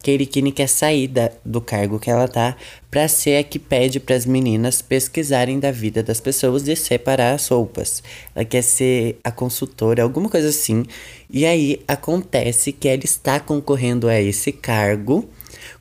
Keirikini 0.04 0.52
quer 0.52 0.68
sair 0.68 1.08
da, 1.08 1.32
do 1.44 1.62
cargo 1.62 1.98
que 1.98 2.12
ela 2.12 2.28
tá 2.28 2.58
para 2.92 3.08
ser 3.08 3.38
a 3.38 3.44
que 3.44 3.58
pede 3.58 4.02
para 4.02 4.18
as 4.18 4.26
meninas 4.26 4.82
pesquisarem 4.82 5.60
da 5.60 5.72
vida 5.72 6.04
das 6.04 6.20
pessoas 6.20 6.68
e 6.68 6.76
separar 6.76 7.34
as 7.34 7.48
roupas. 7.48 8.04
Ela 8.36 8.44
quer 8.44 8.62
ser 8.62 9.18
a 9.24 9.32
consultora, 9.32 10.04
alguma 10.04 10.30
coisa 10.30 10.50
assim. 10.50 10.86
E 11.30 11.46
aí 11.46 11.82
acontece 11.88 12.74
que 12.74 12.90
ela 12.90 13.06
está 13.06 13.40
concorrendo 13.40 14.10
a 14.10 14.20
esse 14.20 14.52
cargo 14.52 15.26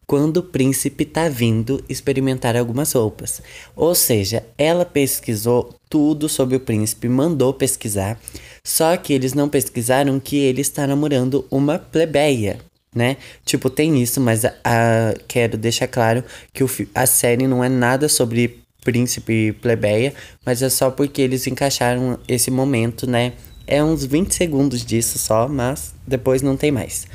quando 0.07 0.39
o 0.39 0.43
príncipe 0.43 1.05
tá 1.05 1.29
vindo 1.29 1.83
experimentar 1.89 2.57
algumas 2.57 2.93
roupas. 2.93 3.41
Ou 3.75 3.95
seja, 3.95 4.45
ela 4.59 4.85
pesquisou 4.85 5.75
tudo 5.89 6.29
sobre 6.29 6.57
o 6.57 6.61
príncipe, 6.61 7.09
mandou 7.09 7.53
pesquisar, 7.55 8.19
só 8.63 8.97
que 8.97 9.13
eles 9.13 9.35
não 9.35 9.49
pesquisaram 9.49 10.19
que 10.19 10.37
ele 10.37 10.61
está 10.61 10.87
namorando 10.87 11.47
uma 11.51 11.79
plebeia, 11.79 12.59
né? 12.95 13.17
Tipo, 13.45 13.71
tem 13.71 14.03
isso, 14.03 14.21
mas 14.21 14.45
a, 14.45 14.55
a 14.65 15.15
quero 15.27 15.57
deixar 15.57 15.87
claro 15.89 16.25
que 16.53 16.65
o, 16.65 16.71
a 16.95 17.07
série 17.07 17.47
não 17.47 17.63
é 17.63 17.69
nada 17.69 18.09
sobre 18.09 18.61
príncipe 18.83 19.49
e 19.49 19.53
plebeia, 19.53 20.13
mas 20.45 20.63
é 20.63 20.69
só 20.69 20.91
porque 20.91 21.23
eles 21.23 21.47
encaixaram 21.47 22.19
esse 22.29 22.51
momento, 22.51 23.07
né? 23.07 23.33
É 23.67 23.83
uns 23.83 24.05
20 24.05 24.35
segundos 24.35 24.85
disso 24.85 25.19
só, 25.19 25.49
mas 25.49 25.95
depois 26.07 26.43
não 26.43 26.57
tem 26.57 26.71
mais 26.71 27.07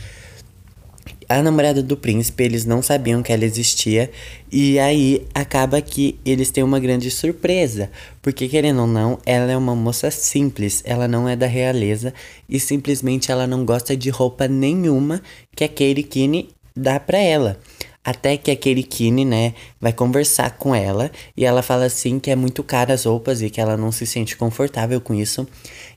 a 1.30 1.44
namorada 1.44 1.84
do 1.84 1.96
príncipe, 1.96 2.44
eles 2.44 2.66
não 2.66 2.82
sabiam 2.82 3.22
que 3.22 3.32
ela 3.32 3.46
existia. 3.46 4.10
E 4.52 4.80
aí 4.80 5.28
acaba 5.32 5.80
que 5.80 6.20
eles 6.26 6.50
têm 6.50 6.64
uma 6.64 6.80
grande 6.80 7.12
surpresa. 7.12 7.92
Porque, 8.20 8.50
querendo 8.50 8.82
ou 8.82 8.88
não, 8.88 9.20
ela 9.24 9.52
é 9.52 9.56
uma 9.56 9.76
moça 9.76 10.10
simples, 10.10 10.82
ela 10.84 11.08
não 11.08 11.30
é 11.30 11.36
da 11.36 11.46
realeza. 11.46 12.12
E 12.50 12.60
simplesmente 12.60 13.32
ela 13.32 13.46
não 13.46 13.64
gosta 13.64 13.96
de 13.96 14.10
roupa 14.10 14.48
nenhuma 14.48 15.22
que 15.56 15.64
a 15.64 15.70
Katie 15.70 16.02
Kinney 16.02 16.50
dá 16.76 17.00
pra 17.00 17.20
ela. 17.20 17.60
Até 18.04 18.36
que 18.36 18.50
a 18.50 18.56
Katie 18.56 19.12
né, 19.24 19.54
vai 19.80 19.94
conversar 19.94 20.58
com 20.58 20.74
ela 20.74 21.12
e 21.38 21.46
ela 21.46 21.62
fala 21.62 21.86
assim 21.86 22.18
que 22.18 22.32
é 22.32 22.36
muito 22.36 22.64
cara 22.64 22.94
as 22.94 23.04
roupas 23.04 23.42
e 23.44 23.52
que 23.52 23.62
ela 23.62 23.78
não 23.78 23.92
se 23.92 24.08
sente 24.08 24.36
confortável 24.36 25.00
com 25.00 25.14
isso. 25.14 25.48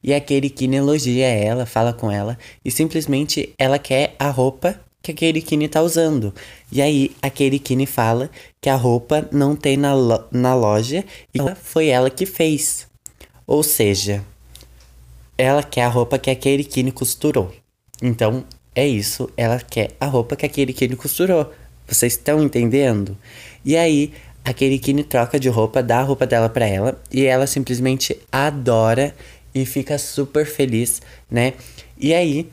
E 0.02 0.12
a 0.12 0.20
Katie 0.20 0.74
elogia 0.74 1.26
ela, 1.26 1.64
fala 1.64 1.92
com 1.92 2.10
ela 2.10 2.36
e 2.62 2.70
simplesmente 2.70 3.54
ela 3.56 3.78
quer 3.78 4.14
a 4.18 4.28
roupa 4.28 4.78
que 5.02 5.10
a 5.10 5.14
Keirikini 5.14 5.68
tá 5.68 5.82
usando. 5.82 6.32
E 6.70 6.80
aí 6.80 7.10
a 7.20 7.28
Keirikini 7.28 7.86
fala 7.86 8.30
que 8.60 8.70
a 8.70 8.76
roupa 8.76 9.28
não 9.32 9.56
tem 9.56 9.76
na, 9.76 9.92
lo 9.94 10.24
na 10.30 10.54
loja 10.54 11.04
e 11.34 11.38
foi 11.60 11.88
ela 11.88 12.08
que 12.08 12.24
fez. 12.24 12.86
Ou 13.46 13.62
seja, 13.62 14.24
ela 15.36 15.62
quer 15.62 15.82
a 15.82 15.88
roupa 15.88 16.18
que 16.18 16.30
a 16.30 16.36
Keirikini 16.36 16.92
costurou. 16.92 17.52
Então 18.00 18.44
é 18.74 18.86
isso, 18.86 19.28
ela 19.36 19.58
quer 19.58 19.90
a 20.00 20.06
roupa 20.06 20.36
que 20.36 20.46
a 20.46 20.48
Keirikini 20.48 20.96
costurou. 20.96 21.52
Vocês 21.86 22.12
estão 22.12 22.42
entendendo? 22.42 23.18
E 23.64 23.76
aí 23.76 24.12
a 24.44 24.52
Keirikini 24.52 25.02
troca 25.02 25.38
de 25.38 25.48
roupa, 25.48 25.82
dá 25.82 25.98
a 25.98 26.02
roupa 26.02 26.26
dela 26.26 26.48
para 26.48 26.66
ela 26.66 27.00
e 27.12 27.24
ela 27.24 27.46
simplesmente 27.46 28.18
adora 28.30 29.14
e 29.54 29.66
fica 29.66 29.98
super 29.98 30.46
feliz, 30.46 31.02
né? 31.30 31.52
E 31.98 32.14
aí 32.14 32.48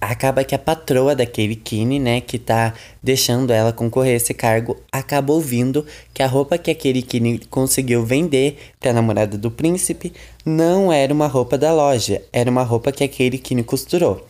acaba 0.00 0.44
que 0.44 0.54
a 0.54 0.58
patroa 0.58 1.14
daquele 1.14 1.56
Kine, 1.56 1.98
né, 1.98 2.20
que 2.20 2.38
tá 2.38 2.74
deixando 3.02 3.52
ela 3.52 3.72
concorrer 3.72 4.14
a 4.14 4.16
esse 4.16 4.34
cargo, 4.34 4.76
acaba 4.90 5.32
ouvindo 5.32 5.86
que 6.12 6.22
a 6.22 6.26
roupa 6.26 6.58
que 6.58 6.70
aquele 6.70 7.02
Kine 7.02 7.38
conseguiu 7.50 8.04
vender 8.04 8.58
pra 8.80 8.92
namorada 8.92 9.38
do 9.38 9.50
príncipe 9.50 10.12
não 10.44 10.92
era 10.92 11.12
uma 11.12 11.26
roupa 11.26 11.56
da 11.56 11.72
loja, 11.72 12.22
era 12.32 12.50
uma 12.50 12.62
roupa 12.62 12.92
que 12.92 13.04
aquele 13.04 13.38
Kine 13.38 13.62
costurou. 13.62 14.26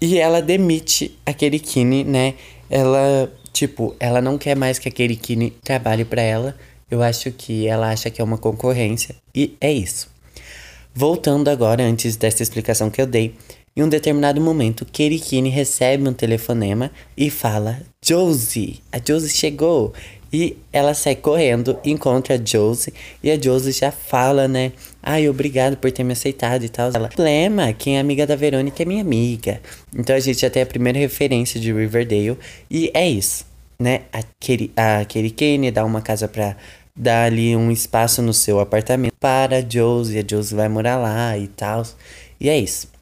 E 0.00 0.18
ela 0.18 0.40
demite 0.40 1.18
aquele 1.26 1.58
Kine, 1.58 2.04
né, 2.04 2.34
ela, 2.70 3.32
tipo, 3.52 3.94
ela 3.98 4.20
não 4.20 4.38
quer 4.38 4.56
mais 4.56 4.78
que 4.78 4.88
aquele 4.88 5.16
Kine 5.16 5.50
trabalhe 5.50 6.04
para 6.04 6.22
ela, 6.22 6.56
eu 6.90 7.02
acho 7.02 7.30
que 7.32 7.66
ela 7.66 7.90
acha 7.90 8.10
que 8.10 8.20
é 8.20 8.24
uma 8.24 8.38
concorrência, 8.38 9.14
e 9.34 9.56
é 9.60 9.70
isso. 9.72 10.08
Voltando 10.94 11.48
agora, 11.48 11.84
antes 11.84 12.16
dessa 12.16 12.42
explicação 12.42 12.90
que 12.90 13.00
eu 13.00 13.06
dei, 13.06 13.34
em 13.78 13.82
um 13.84 13.88
determinado 13.88 14.40
momento, 14.40 14.84
Kirikini 14.84 15.50
recebe 15.50 16.08
um 16.08 16.12
telefonema 16.12 16.90
e 17.16 17.30
fala: 17.30 17.80
Josie, 18.04 18.80
a 18.90 18.98
Josie 18.98 19.30
chegou. 19.30 19.94
E 20.32 20.58
ela 20.72 20.92
sai 20.92 21.14
correndo, 21.14 21.78
encontra 21.84 22.34
a 22.34 22.44
Josie 22.44 22.92
e 23.22 23.30
a 23.30 23.40
Josie 23.40 23.72
já 23.72 23.90
fala, 23.90 24.46
né? 24.46 24.72
Ai, 25.02 25.26
obrigado 25.26 25.76
por 25.76 25.90
ter 25.90 26.04
me 26.04 26.12
aceitado 26.12 26.64
e 26.64 26.68
tal. 26.68 26.90
Ela, 26.92 27.08
problema, 27.08 27.72
quem 27.72 27.96
é 27.96 28.00
amiga 28.00 28.26
da 28.26 28.36
Verônica 28.36 28.82
é 28.82 28.84
minha 28.84 29.00
amiga. 29.00 29.60
Então 29.96 30.14
a 30.14 30.20
gente 30.20 30.40
já 30.40 30.50
tem 30.50 30.60
a 30.60 30.66
primeira 30.66 30.98
referência 30.98 31.58
de 31.58 31.72
Riverdale 31.72 32.36
e 32.70 32.90
é 32.92 33.08
isso, 33.08 33.46
né? 33.80 34.02
A 34.12 34.22
Keri, 34.38 34.70
a 34.76 35.02
Keri 35.06 35.70
dá 35.70 35.82
uma 35.84 36.02
casa 36.02 36.28
pra 36.28 36.56
dar 36.94 37.24
ali 37.24 37.56
um 37.56 37.70
espaço 37.70 38.20
no 38.20 38.34
seu 38.34 38.58
apartamento 38.60 39.14
para 39.18 39.58
a 39.58 39.62
Josie. 39.66 40.18
A 40.18 40.24
Josie 40.28 40.56
vai 40.56 40.68
morar 40.68 40.96
lá 40.98 41.38
e 41.38 41.46
tal. 41.46 41.86
E 42.38 42.50
é 42.50 42.58
isso. 42.58 42.97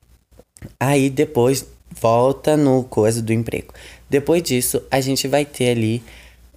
Aí 0.78 1.10
depois 1.10 1.66
volta 2.00 2.56
no 2.56 2.84
coisa 2.84 3.22
do 3.22 3.32
emprego. 3.32 3.72
Depois 4.08 4.42
disso, 4.42 4.82
a 4.90 5.00
gente 5.00 5.26
vai 5.26 5.44
ter 5.44 5.70
ali 5.70 6.02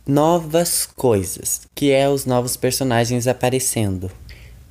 novas 0.08 0.86
coisas, 0.86 1.62
que 1.76 1.92
é 1.92 2.10
os 2.10 2.26
novos 2.26 2.58
personagens 2.58 3.28
aparecendo. 3.28 4.12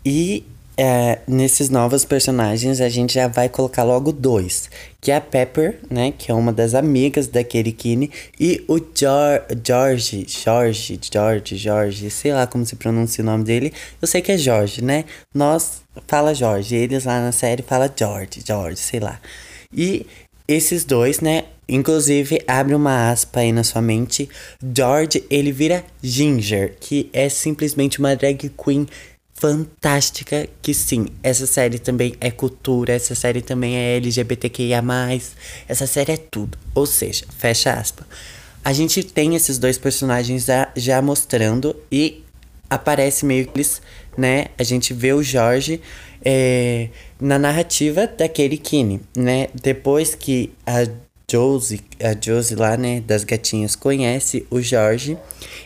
E 0.04 0.44
é, 0.80 1.18
nesses 1.26 1.68
novos 1.68 2.04
personagens 2.04 2.80
a 2.80 2.88
gente 2.88 3.14
já 3.14 3.26
vai 3.26 3.48
colocar 3.48 3.82
logo 3.82 4.12
dois, 4.12 4.70
que 5.00 5.10
é 5.10 5.16
a 5.16 5.20
Pepper, 5.20 5.80
né, 5.90 6.14
que 6.16 6.30
é 6.30 6.34
uma 6.34 6.52
das 6.52 6.72
amigas 6.72 7.26
da 7.26 7.42
Kerikini, 7.42 8.12
e 8.38 8.64
o 8.68 8.78
George, 8.78 9.44
George, 9.64 10.26
George, 10.28 11.00
George, 11.12 11.56
George, 11.56 12.10
sei 12.10 12.32
lá 12.32 12.46
como 12.46 12.64
se 12.64 12.76
pronuncia 12.76 13.24
o 13.24 13.26
nome 13.26 13.42
dele. 13.42 13.72
Eu 14.00 14.06
sei 14.06 14.22
que 14.22 14.30
é 14.30 14.38
George, 14.38 14.82
né? 14.82 15.04
Nós 15.34 15.82
fala 16.06 16.32
George, 16.32 16.76
eles 16.76 17.04
lá 17.04 17.20
na 17.20 17.32
série 17.32 17.62
fala 17.62 17.92
George, 17.94 18.40
George, 18.46 18.78
sei 18.78 19.00
lá. 19.00 19.20
E 19.74 20.06
esses 20.46 20.84
dois, 20.84 21.18
né, 21.18 21.44
inclusive 21.68 22.40
abre 22.46 22.76
uma 22.76 23.10
aspa 23.10 23.40
aí 23.40 23.50
na 23.50 23.64
sua 23.64 23.82
mente, 23.82 24.28
George, 24.76 25.24
ele 25.28 25.50
vira 25.50 25.84
Ginger, 26.00 26.76
que 26.78 27.10
é 27.12 27.28
simplesmente 27.28 27.98
uma 27.98 28.14
drag 28.14 28.48
queen 28.50 28.86
fantástica 29.38 30.48
que 30.60 30.74
sim, 30.74 31.06
essa 31.22 31.46
série 31.46 31.78
também 31.78 32.14
é 32.20 32.30
cultura, 32.30 32.92
essa 32.92 33.14
série 33.14 33.40
também 33.40 33.76
é 33.76 33.96
LGBTQIA+, 33.96 34.82
essa 35.68 35.86
série 35.86 36.12
é 36.12 36.16
tudo. 36.16 36.58
Ou 36.74 36.86
seja, 36.86 37.24
fecha 37.38 37.72
aspas. 37.72 38.06
A 38.64 38.72
gente 38.72 39.02
tem 39.04 39.36
esses 39.36 39.56
dois 39.56 39.78
personagens 39.78 40.44
já, 40.44 40.70
já 40.76 41.00
mostrando 41.00 41.74
e 41.90 42.22
aparece 42.68 43.24
meio 43.24 43.46
que 43.46 43.56
eles, 43.56 43.80
né? 44.16 44.46
A 44.58 44.62
gente 44.62 44.92
vê 44.92 45.12
o 45.12 45.22
Jorge 45.22 45.80
é, 46.22 46.88
na 47.20 47.38
narrativa 47.38 48.06
daquele 48.06 48.58
Kine, 48.58 49.00
né? 49.16 49.48
Depois 49.54 50.14
que 50.14 50.52
a 50.66 50.86
Josie, 51.30 51.82
a 52.02 52.14
Josie 52.18 52.56
lá, 52.56 52.74
né, 52.78 53.00
das 53.00 53.22
gatinhas, 53.22 53.76
conhece 53.76 54.46
o 54.50 54.62
Jorge, 54.62 55.18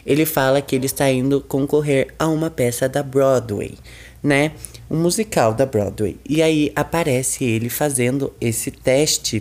ele 0.04 0.26
fala 0.26 0.60
que 0.60 0.74
ele 0.74 0.86
está 0.86 1.08
indo 1.08 1.40
concorrer 1.40 2.08
a 2.18 2.26
uma 2.26 2.50
peça 2.50 2.88
da 2.88 3.00
Broadway, 3.00 3.74
né? 4.20 4.50
Um 4.90 5.00
musical 5.00 5.54
da 5.54 5.64
Broadway. 5.64 6.18
E 6.28 6.42
aí 6.42 6.72
aparece 6.74 7.44
ele 7.44 7.68
fazendo 7.68 8.32
esse 8.40 8.72
teste 8.72 9.40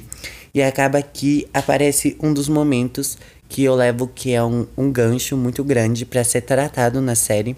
e 0.54 0.62
acaba 0.62 1.02
que 1.02 1.48
aparece 1.52 2.16
um 2.22 2.32
dos 2.32 2.48
momentos 2.48 3.18
que 3.50 3.64
eu 3.64 3.74
levo 3.74 4.08
que 4.08 4.32
é 4.32 4.44
um, 4.44 4.68
um 4.78 4.92
gancho 4.92 5.36
muito 5.36 5.64
grande 5.64 6.06
para 6.06 6.24
ser 6.24 6.42
tratado 6.42 7.02
na 7.02 7.16
série 7.16 7.58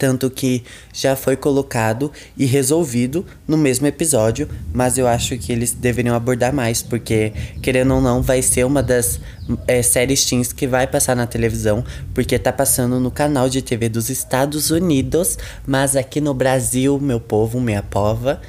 tanto 0.00 0.30
que 0.30 0.64
já 0.94 1.14
foi 1.14 1.36
colocado 1.36 2.10
e 2.34 2.46
resolvido 2.46 3.26
no 3.46 3.58
mesmo 3.58 3.86
episódio, 3.86 4.48
mas 4.72 4.96
eu 4.96 5.06
acho 5.06 5.36
que 5.36 5.52
eles 5.52 5.72
deveriam 5.72 6.16
abordar 6.16 6.54
mais, 6.54 6.80
porque, 6.80 7.34
querendo 7.60 7.94
ou 7.94 8.00
não, 8.00 8.22
vai 8.22 8.40
ser 8.40 8.64
uma 8.64 8.82
das 8.82 9.20
é, 9.66 9.82
séries 9.82 10.24
teens 10.24 10.54
que 10.54 10.66
vai 10.66 10.86
passar 10.86 11.14
na 11.14 11.26
televisão, 11.26 11.84
porque 12.14 12.38
tá 12.38 12.50
passando 12.50 12.98
no 12.98 13.10
canal 13.10 13.50
de 13.50 13.60
TV 13.60 13.90
dos 13.90 14.08
Estados 14.08 14.70
Unidos, 14.70 15.36
mas 15.66 15.94
aqui 15.94 16.18
no 16.18 16.32
Brasil, 16.32 16.98
meu 16.98 17.20
povo, 17.20 17.60
minha 17.60 17.82
pova, 17.82 18.40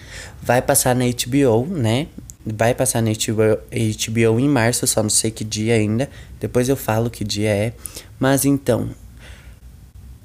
vai 0.42 0.62
passar 0.62 0.96
na 0.96 1.04
HBO, 1.04 1.68
né? 1.68 2.08
Vai 2.46 2.74
passar 2.74 3.04
na 3.04 3.12
HBO, 3.12 3.60
HBO 3.70 4.40
em 4.40 4.48
março, 4.48 4.88
só 4.88 5.04
não 5.04 5.10
sei 5.10 5.32
que 5.32 5.44
dia 5.44 5.76
ainda. 5.76 6.10
Depois 6.40 6.70
eu 6.70 6.78
falo 6.78 7.10
que 7.10 7.26
dia 7.26 7.50
é. 7.50 7.74
Mas 8.18 8.46
então, 8.46 8.90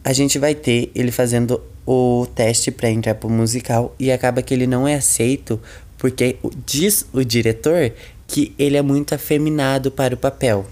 a 0.07 0.13
gente 0.13 0.39
vai 0.39 0.55
ter 0.55 0.89
ele 0.95 1.11
fazendo 1.11 1.61
o 1.85 2.29
teste 2.33 2.71
para 2.71 2.89
entrar 2.89 3.17
pro 3.17 3.29
musical 3.29 3.93
e 3.99 4.13
acaba 4.13 4.41
que 4.41 4.55
ele 4.55 4.65
não 4.65 4.87
é 4.87 4.95
aceito 4.95 5.61
porque 5.99 6.37
diz 6.65 7.05
o 7.13 7.25
diretor 7.25 7.93
que 8.29 8.55
ele 8.57 8.77
é 8.77 8.83
muito 8.83 9.17
afeminado 9.17 9.91
para 9.91 10.15
o 10.15 10.17
papel. 10.17 10.65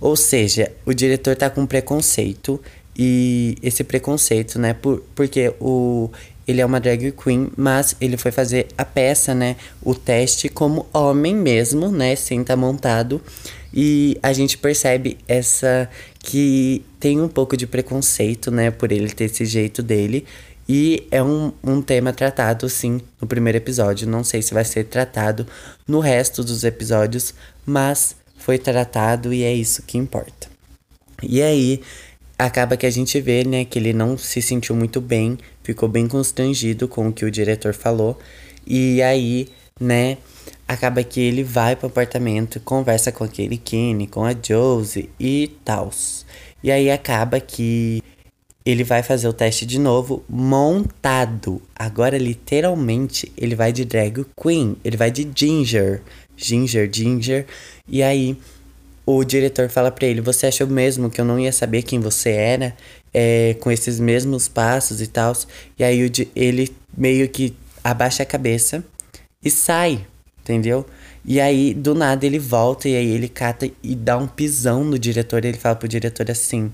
Ou 0.00 0.16
seja, 0.16 0.72
o 0.84 0.92
diretor 0.92 1.36
tá 1.36 1.48
com 1.48 1.64
preconceito 1.64 2.60
e 2.98 3.56
esse 3.62 3.84
preconceito, 3.84 4.58
né, 4.58 4.74
por, 4.74 5.04
porque 5.14 5.54
o 5.60 6.10
ele 6.46 6.60
é 6.60 6.66
uma 6.66 6.80
drag 6.80 7.12
queen, 7.12 7.50
mas 7.56 7.96
ele 8.00 8.16
foi 8.16 8.32
fazer 8.32 8.66
a 8.76 8.84
peça, 8.84 9.34
né? 9.34 9.56
O 9.82 9.94
teste 9.94 10.50
como 10.50 10.86
homem 10.92 11.34
mesmo, 11.34 11.90
né? 11.90 12.14
Sem 12.16 12.42
estar 12.42 12.52
tá 12.52 12.60
montado. 12.60 13.22
E 13.72 14.18
a 14.22 14.32
gente 14.32 14.58
percebe 14.58 15.16
essa 15.26 15.88
que 16.24 16.82
tem 16.98 17.20
um 17.20 17.28
pouco 17.28 17.54
de 17.54 17.66
preconceito, 17.66 18.50
né? 18.50 18.70
Por 18.70 18.90
ele 18.90 19.10
ter 19.10 19.24
esse 19.24 19.44
jeito 19.44 19.82
dele. 19.82 20.24
E 20.66 21.06
é 21.10 21.22
um, 21.22 21.52
um 21.62 21.82
tema 21.82 22.14
tratado, 22.14 22.66
sim, 22.70 22.98
no 23.20 23.26
primeiro 23.26 23.58
episódio. 23.58 24.08
Não 24.08 24.24
sei 24.24 24.40
se 24.40 24.54
vai 24.54 24.64
ser 24.64 24.84
tratado 24.84 25.46
no 25.86 26.00
resto 26.00 26.42
dos 26.42 26.64
episódios, 26.64 27.34
mas 27.66 28.16
foi 28.38 28.56
tratado 28.56 29.34
e 29.34 29.42
é 29.42 29.52
isso 29.52 29.82
que 29.82 29.98
importa. 29.98 30.48
E 31.22 31.42
aí, 31.42 31.82
acaba 32.38 32.74
que 32.74 32.86
a 32.86 32.90
gente 32.90 33.20
vê, 33.20 33.44
né, 33.44 33.66
que 33.66 33.78
ele 33.78 33.92
não 33.92 34.16
se 34.16 34.40
sentiu 34.40 34.74
muito 34.74 35.02
bem, 35.02 35.38
ficou 35.62 35.90
bem 35.90 36.08
constrangido 36.08 36.88
com 36.88 37.08
o 37.08 37.12
que 37.12 37.26
o 37.26 37.30
diretor 37.30 37.74
falou. 37.74 38.18
E 38.66 39.02
aí, 39.02 39.48
né, 39.78 40.16
acaba 40.66 41.02
que 41.02 41.20
ele 41.20 41.42
vai 41.42 41.76
pro 41.76 41.86
apartamento, 41.86 42.60
conversa 42.60 43.12
com 43.12 43.24
aquele 43.24 43.56
Kenny, 43.56 44.06
com 44.06 44.24
a 44.24 44.32
Josie 44.32 45.10
e 45.18 45.50
tal. 45.64 45.90
E 46.62 46.70
aí 46.70 46.90
acaba 46.90 47.38
que 47.40 48.02
ele 48.64 48.82
vai 48.82 49.02
fazer 49.02 49.28
o 49.28 49.32
teste 49.32 49.66
de 49.66 49.78
novo 49.78 50.24
montado. 50.28 51.60
Agora, 51.74 52.16
literalmente, 52.16 53.30
ele 53.36 53.54
vai 53.54 53.72
de 53.72 53.84
drag 53.84 54.24
queen. 54.40 54.76
Ele 54.82 54.96
vai 54.96 55.10
de 55.10 55.30
ginger. 55.34 56.00
Ginger, 56.36 56.88
ginger. 56.90 57.46
E 57.86 58.02
aí, 58.02 58.36
o 59.04 59.22
diretor 59.22 59.68
fala 59.68 59.90
pra 59.90 60.06
ele: 60.06 60.22
Você 60.22 60.46
achou 60.46 60.66
mesmo 60.66 61.10
que 61.10 61.20
eu 61.20 61.24
não 61.24 61.38
ia 61.38 61.52
saber 61.52 61.82
quem 61.82 62.00
você 62.00 62.30
era? 62.30 62.74
É, 63.12 63.54
com 63.60 63.70
esses 63.70 64.00
mesmos 64.00 64.48
passos 64.48 65.02
e 65.02 65.06
tal. 65.06 65.34
E 65.78 65.84
aí, 65.84 66.10
ele 66.34 66.74
meio 66.96 67.28
que 67.28 67.54
abaixa 67.82 68.22
a 68.22 68.26
cabeça 68.26 68.82
e 69.44 69.50
sai, 69.50 70.06
entendeu? 70.44 70.86
E 71.24 71.40
aí, 71.40 71.72
do 71.72 71.94
nada, 71.94 72.26
ele 72.26 72.38
volta 72.38 72.88
e 72.88 72.94
aí 72.94 73.08
ele 73.08 73.28
cata 73.28 73.68
e 73.82 73.94
dá 73.94 74.18
um 74.18 74.26
pisão 74.26 74.84
no 74.84 74.98
diretor. 74.98 75.44
Ele 75.44 75.56
fala 75.56 75.74
pro 75.74 75.88
diretor 75.88 76.30
assim: 76.30 76.70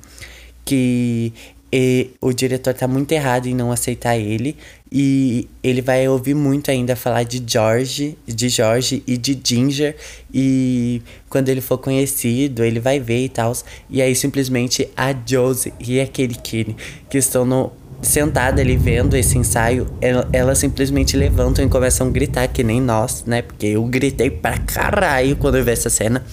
que 0.65 1.33
e 1.73 2.11
o 2.21 2.33
diretor 2.33 2.75
tá 2.75 2.89
muito 2.89 3.13
errado 3.13 3.47
em 3.47 3.55
não 3.55 3.71
aceitar 3.71 4.17
ele. 4.17 4.57
E 4.91 5.49
ele 5.63 5.81
vai 5.81 6.09
ouvir 6.09 6.35
muito 6.35 6.69
ainda 6.69 6.97
falar 6.97 7.23
de 7.23 7.41
George, 7.47 8.19
de 8.27 8.49
George 8.49 9.05
e 9.07 9.17
de 9.17 9.41
Ginger. 9.43 9.95
E 10.35 11.01
quando 11.29 11.49
ele 11.49 11.61
for 11.61 11.79
conhecido, 11.79 12.65
ele 12.65 12.81
vai 12.81 12.99
ver 12.99 13.25
e 13.25 13.29
tal. 13.29 13.53
E 13.89 14.03
aí 14.03 14.17
simplesmente 14.17 14.89
a 14.97 15.15
Josie 15.15 15.73
e 15.79 16.01
aquele 16.01 16.35
Kenny 16.35 16.77
que 17.09 17.19
estão 17.19 17.45
no, 17.45 17.71
sentada 18.03 18.61
ali 18.63 18.77
vendo 18.77 19.17
esse 19.17 19.37
ensaio, 19.37 19.87
ela, 20.33 20.55
simplesmente 20.55 21.17
levantam 21.17 21.65
e 21.65 21.69
começam 21.69 22.07
a 22.07 22.11
gritar, 22.11 22.49
que 22.49 22.63
nem 22.63 22.81
nós, 22.81 23.25
né? 23.27 23.43
Porque 23.43 23.67
eu 23.67 23.85
gritei 23.85 24.31
pra 24.31 24.59
caralho 24.59 25.37
quando 25.37 25.57
eu 25.57 25.65
vi 25.65 25.71
essa 25.71 25.91
cena. 25.91 26.25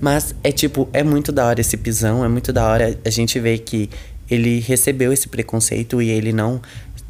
Mas 0.00 0.34
é 0.42 0.52
tipo, 0.52 0.88
é 0.92 1.02
muito 1.02 1.32
da 1.32 1.46
hora 1.46 1.60
esse 1.60 1.76
pisão, 1.76 2.24
é 2.24 2.28
muito 2.28 2.52
da 2.52 2.66
hora 2.66 2.98
a 3.04 3.10
gente 3.10 3.38
ver 3.40 3.58
que 3.58 3.88
ele 4.30 4.60
recebeu 4.60 5.12
esse 5.12 5.28
preconceito 5.28 6.02
e 6.02 6.10
ele 6.10 6.32
não, 6.32 6.60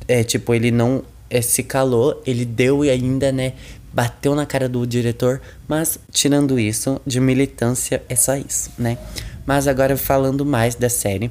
é, 0.06 0.22
tipo, 0.22 0.54
ele 0.54 0.70
não 0.70 1.02
é, 1.28 1.40
se 1.40 1.62
calou, 1.62 2.22
ele 2.26 2.44
deu 2.44 2.84
e 2.84 2.90
ainda, 2.90 3.32
né, 3.32 3.54
bateu 3.92 4.34
na 4.34 4.44
cara 4.44 4.68
do 4.68 4.86
diretor, 4.86 5.40
mas 5.66 5.98
tirando 6.12 6.60
isso, 6.60 7.00
de 7.06 7.18
militância 7.18 8.02
é 8.08 8.14
só 8.14 8.36
isso, 8.36 8.70
né? 8.78 8.98
Mas 9.46 9.66
agora 9.66 9.96
falando 9.96 10.44
mais 10.44 10.74
da 10.74 10.88
série, 10.88 11.30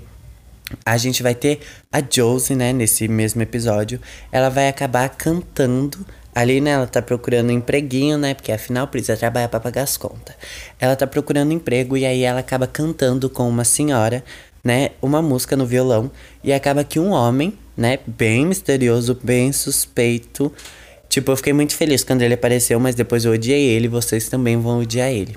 a 0.85 0.97
gente 0.97 1.21
vai 1.21 1.35
ter 1.35 1.59
a 1.91 2.01
Josie, 2.01 2.55
né, 2.55 2.73
nesse 2.73 3.07
mesmo 3.07 3.41
episódio, 3.41 3.99
ela 4.31 4.49
vai 4.49 4.67
acabar 4.67 5.09
cantando 5.09 6.05
Ali, 6.33 6.59
né, 6.59 6.71
ela 6.71 6.85
tá 6.85 7.01
procurando 7.01 7.47
um 7.47 7.53
empreguinho, 7.53 8.17
né? 8.17 8.33
Porque 8.33 8.51
afinal 8.51 8.89
precisa 8.89 9.15
trabalhar 9.15 9.47
para 9.47 9.57
pagar 9.57 9.83
as 9.83 9.95
contas. 9.95 10.35
Ela 10.77 10.93
tá 10.93 11.07
procurando 11.07 11.53
emprego 11.53 11.95
e 11.95 12.05
aí 12.05 12.23
ela 12.23 12.41
acaba 12.41 12.67
cantando 12.67 13.29
com 13.29 13.47
uma 13.47 13.63
senhora 13.63 14.21
né, 14.65 14.89
uma 14.99 15.21
música 15.21 15.55
no 15.55 15.63
violão 15.67 16.09
e 16.43 16.51
acaba 16.51 16.83
que 16.83 16.99
um 16.99 17.11
homem, 17.11 17.53
né, 17.77 17.99
bem 18.07 18.47
misterioso, 18.47 19.15
bem 19.23 19.53
suspeito, 19.53 20.51
tipo, 21.07 21.31
eu 21.31 21.37
fiquei 21.37 21.53
muito 21.53 21.75
feliz 21.75 22.03
quando 22.03 22.23
ele 22.23 22.33
apareceu, 22.33 22.79
mas 22.79 22.95
depois 22.95 23.23
eu 23.23 23.33
odiei 23.33 23.61
ele, 23.61 23.87
vocês 23.87 24.27
também 24.27 24.59
vão 24.59 24.79
odiar 24.79 25.11
ele. 25.11 25.35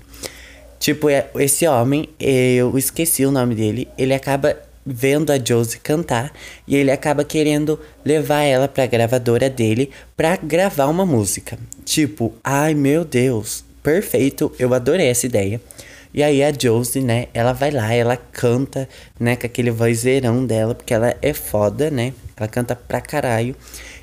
Tipo, 0.80 1.10
é, 1.10 1.28
esse 1.36 1.66
homem, 1.66 2.08
eu 2.18 2.78
esqueci 2.78 3.26
o 3.26 3.30
nome 3.30 3.54
dele, 3.54 3.86
ele 3.98 4.14
acaba 4.14 4.56
vendo 4.88 5.30
a 5.30 5.38
Josie 5.38 5.78
cantar 5.80 6.32
e 6.66 6.74
ele 6.76 6.90
acaba 6.90 7.24
querendo 7.24 7.78
levar 8.04 8.42
ela 8.42 8.66
pra 8.66 8.86
gravadora 8.86 9.50
dele 9.50 9.90
pra 10.16 10.36
gravar 10.36 10.86
uma 10.86 11.04
música. 11.04 11.58
Tipo, 11.84 12.34
ai 12.42 12.74
meu 12.74 13.04
Deus, 13.04 13.64
perfeito, 13.82 14.50
eu 14.58 14.72
adorei 14.72 15.08
essa 15.08 15.26
ideia. 15.26 15.60
E 16.12 16.22
aí 16.22 16.42
a 16.42 16.50
Josie, 16.50 17.02
né, 17.02 17.26
ela 17.34 17.52
vai 17.52 17.70
lá, 17.70 17.92
ela 17.92 18.16
canta, 18.16 18.88
né, 19.20 19.36
com 19.36 19.46
aquele 19.46 19.70
vozeirão 19.70 20.44
dela, 20.44 20.74
porque 20.74 20.94
ela 20.94 21.14
é 21.20 21.34
foda, 21.34 21.90
né? 21.90 22.14
Ela 22.36 22.48
canta 22.48 22.74
pra 22.74 23.00
caralho. 23.00 23.54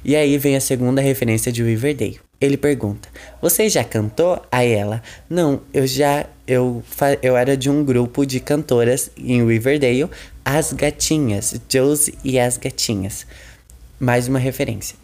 E 0.04 0.16
aí 0.16 0.38
vem 0.38 0.56
a 0.56 0.62
segunda 0.62 1.02
referência 1.02 1.52
de 1.52 1.64
Riverdale. 1.64 2.20
Ele 2.40 2.58
pergunta: 2.58 3.10
"Você 3.42 3.68
já 3.70 3.84
cantou?" 3.84 4.40
Aí 4.52 4.72
ela: 4.72 5.02
"Não, 5.30 5.62
eu 5.74 5.88
já 5.88 6.28
eu 6.48 6.84
eu 7.22 7.36
era 7.38 7.56
de 7.56 7.70
um 7.70 7.84
grupo 7.84 8.26
de 8.26 8.40
cantoras 8.40 9.12
em 9.18 9.46
Riverdale, 9.46 10.10
As 10.44 10.74
Gatinhas, 10.74 11.60
Josie 11.70 12.18
e 12.24 12.40
as 12.40 12.58
Gatinhas." 12.58 13.26
Mais 14.00 14.28
uma 14.28 14.40
referência. 14.40 14.96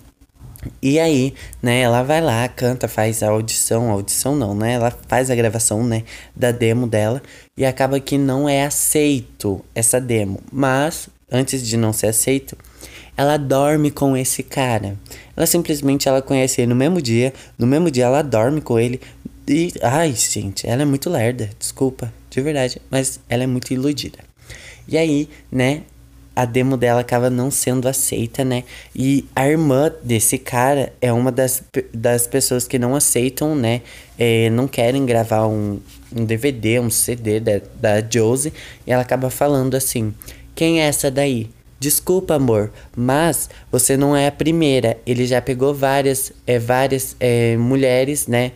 E 0.82 1.00
aí, 1.00 1.34
né, 1.62 1.82
ela 1.82 2.04
vai 2.04 2.22
lá, 2.22 2.48
canta, 2.48 2.88
faz 2.88 3.24
a 3.24 3.30
audição, 3.30 3.90
audição 3.90 4.36
não, 4.36 4.54
né? 4.54 4.74
Ela 4.74 4.92
faz 5.08 5.32
a 5.32 5.36
gravação, 5.36 5.84
né, 5.84 6.04
da 6.36 6.52
demo 6.52 6.86
dela 6.86 7.22
e 7.58 7.66
acaba 7.66 8.00
que 8.00 8.18
não 8.18 8.48
é 8.48 8.64
aceito 8.64 9.64
essa 9.74 10.00
demo. 10.00 10.40
Mas 10.52 11.10
antes 11.32 11.66
de 11.66 11.78
não 11.78 11.92
ser 11.92 12.08
aceito, 12.08 12.56
ela 13.18 13.38
dorme 13.38 13.92
com 13.92 14.16
esse 14.16 14.44
cara. 14.44 14.98
Ela 15.36 15.46
simplesmente 15.46 16.08
ela 16.08 16.22
conhece 16.22 16.62
ele 16.62 16.70
no 16.70 16.76
mesmo 16.76 17.02
dia, 17.02 17.34
no 17.58 17.66
mesmo 17.66 17.90
dia 17.90 18.06
ela 18.06 18.22
dorme 18.22 18.62
com 18.62 18.80
ele 18.80 19.02
e 19.52 19.74
ai, 19.82 20.14
gente, 20.14 20.68
ela 20.68 20.82
é 20.82 20.86
muito 20.86 21.10
lerda, 21.10 21.50
desculpa, 21.60 22.12
de 22.30 22.42
verdade, 22.42 22.82
mas 22.90 23.20
ela 23.30 23.44
é 23.44 23.48
muito 23.48 23.74
iludida. 23.74 24.20
E 24.88 24.98
aí, 24.98 25.30
né, 25.52 25.84
a 26.36 26.46
demo 26.46 26.78
dela 26.78 27.02
acaba 27.02 27.30
não 27.30 27.52
sendo 27.52 27.88
aceita, 27.88 28.44
né? 28.44 28.64
E 28.96 29.26
a 29.36 29.48
irmã 29.48 29.92
desse 30.02 30.38
cara 30.38 30.94
é 31.02 31.12
uma 31.12 31.32
das, 31.32 31.64
das 31.94 32.26
pessoas 32.26 32.68
que 32.68 32.80
não 32.80 32.96
aceitam, 32.96 33.56
né? 33.56 33.82
É, 34.18 34.50
não 34.50 34.68
querem 34.68 35.06
gravar 35.06 35.48
um, 35.48 35.80
um 36.16 36.26
DVD, 36.26 36.80
um 36.80 36.90
CD 36.90 37.40
da, 37.40 37.62
da 37.76 38.10
Josie. 38.10 38.54
E 38.88 38.92
ela 38.92 39.02
acaba 39.02 39.30
falando 39.30 39.76
assim: 39.76 40.14
Quem 40.56 40.82
é 40.82 40.86
essa 40.86 41.12
daí? 41.12 41.50
Desculpa, 41.82 42.36
amor, 42.36 42.72
mas 42.96 43.50
você 43.72 43.98
não 43.98 44.16
é 44.16 44.28
a 44.28 44.32
primeira. 44.32 45.00
Ele 45.04 45.26
já 45.26 45.42
pegou 45.42 45.74
várias, 45.74 46.32
é, 46.46 46.60
várias 46.60 47.16
é, 47.20 47.58
mulheres, 47.58 48.28
né? 48.28 48.52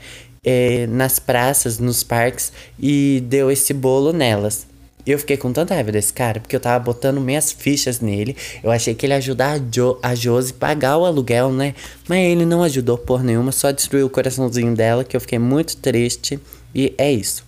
É, 0.46 0.86
nas 0.88 1.18
praças, 1.18 1.80
nos 1.80 2.04
parques 2.04 2.54
e 2.80 3.24
deu 3.28 3.50
esse 3.50 3.74
bolo 3.74 4.14
nelas. 4.14 4.68
Eu 5.06 5.20
fiquei 5.20 5.38
com 5.38 5.54
tanta 5.54 5.76
raiva 5.76 5.92
desse 5.92 6.12
cara, 6.12 6.40
porque 6.40 6.56
eu 6.56 6.60
tava 6.60 6.84
botando 6.84 7.22
minhas 7.22 7.52
fichas 7.52 8.00
nele. 8.00 8.36
Eu 8.64 8.72
achei 8.72 8.96
que 8.96 9.06
ele 9.06 9.14
ia 9.14 9.18
ajudar 9.18 9.52
a, 9.52 9.58
jo 9.60 10.00
a 10.02 10.16
Josie 10.16 10.54
pagar 10.54 10.98
o 10.98 11.06
aluguel, 11.06 11.52
né? 11.52 11.76
Mas 12.08 12.26
ele 12.26 12.44
não 12.44 12.64
ajudou 12.64 12.98
por 12.98 13.24
nenhuma, 13.24 13.52
só 13.52 13.70
destruiu 13.72 14.08
o 14.08 14.10
coraçãozinho 14.10 14.76
dela, 14.76 15.04
que 15.04 15.16
eu 15.16 15.22
fiquei 15.22 15.38
muito 15.38 15.78
triste. 15.78 16.40
E 16.74 16.94
é 16.98 17.12
isso. 17.12 17.46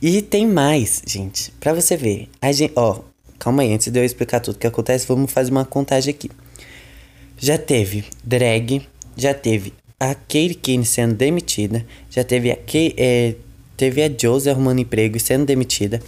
E 0.00 0.22
tem 0.22 0.46
mais, 0.46 1.02
gente, 1.06 1.52
pra 1.60 1.74
você 1.74 1.98
ver. 1.98 2.28
A 2.40 2.50
gente, 2.50 2.72
ó, 2.76 3.00
calma 3.38 3.62
aí, 3.62 3.74
antes 3.74 3.92
de 3.92 4.00
eu 4.00 4.04
explicar 4.04 4.40
tudo 4.40 4.58
que 4.58 4.66
acontece, 4.66 5.06
vamos 5.06 5.30
fazer 5.30 5.50
uma 5.50 5.66
contagem 5.66 6.14
aqui. 6.14 6.30
Já 7.38 7.58
teve 7.58 8.04
drag, 8.24 8.88
já 9.16 9.34
teve 9.34 9.74
a 10.02 10.16
Katie 10.16 10.56
Kane 10.56 10.84
sendo 10.84 11.14
demitida, 11.14 11.86
já 12.10 12.24
teve 12.24 12.50
a 12.50 12.56
Kay, 12.56 12.92
é, 12.96 13.36
teve 13.76 14.02
a 14.02 14.08
Josie 14.08 14.50
arrumando 14.50 14.80
emprego 14.80 15.16
e 15.16 15.20
sendo 15.20 15.46
demitida 15.46 16.00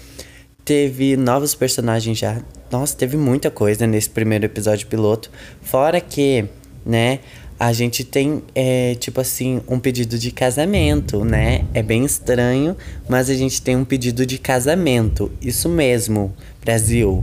teve 0.65 1.17
novos 1.17 1.55
personagens 1.55 2.19
já. 2.19 2.41
Nossa, 2.71 2.97
teve 2.97 3.17
muita 3.17 3.51
coisa 3.51 3.87
nesse 3.87 4.09
primeiro 4.09 4.47
episódio 4.47 4.87
piloto. 4.87 5.31
Fora 5.61 6.01
que, 6.01 6.47
né, 6.85 7.21
a 7.61 7.73
gente 7.73 8.03
tem, 8.03 8.43
é, 8.55 8.97
tipo 8.97 9.21
assim, 9.21 9.61
um 9.69 9.79
pedido 9.79 10.19
de 10.19 10.31
casamento, 10.33 11.25
né? 11.25 11.65
É 11.73 11.83
bem 11.83 12.05
estranho, 12.05 12.77
mas 13.09 13.31
a 13.31 13.35
gente 13.35 13.63
tem 13.63 13.77
um 13.77 13.85
pedido 13.85 14.27
de 14.27 14.39
casamento. 14.39 15.31
Isso 15.41 15.69
mesmo, 15.69 16.35
Brasil. 16.65 17.23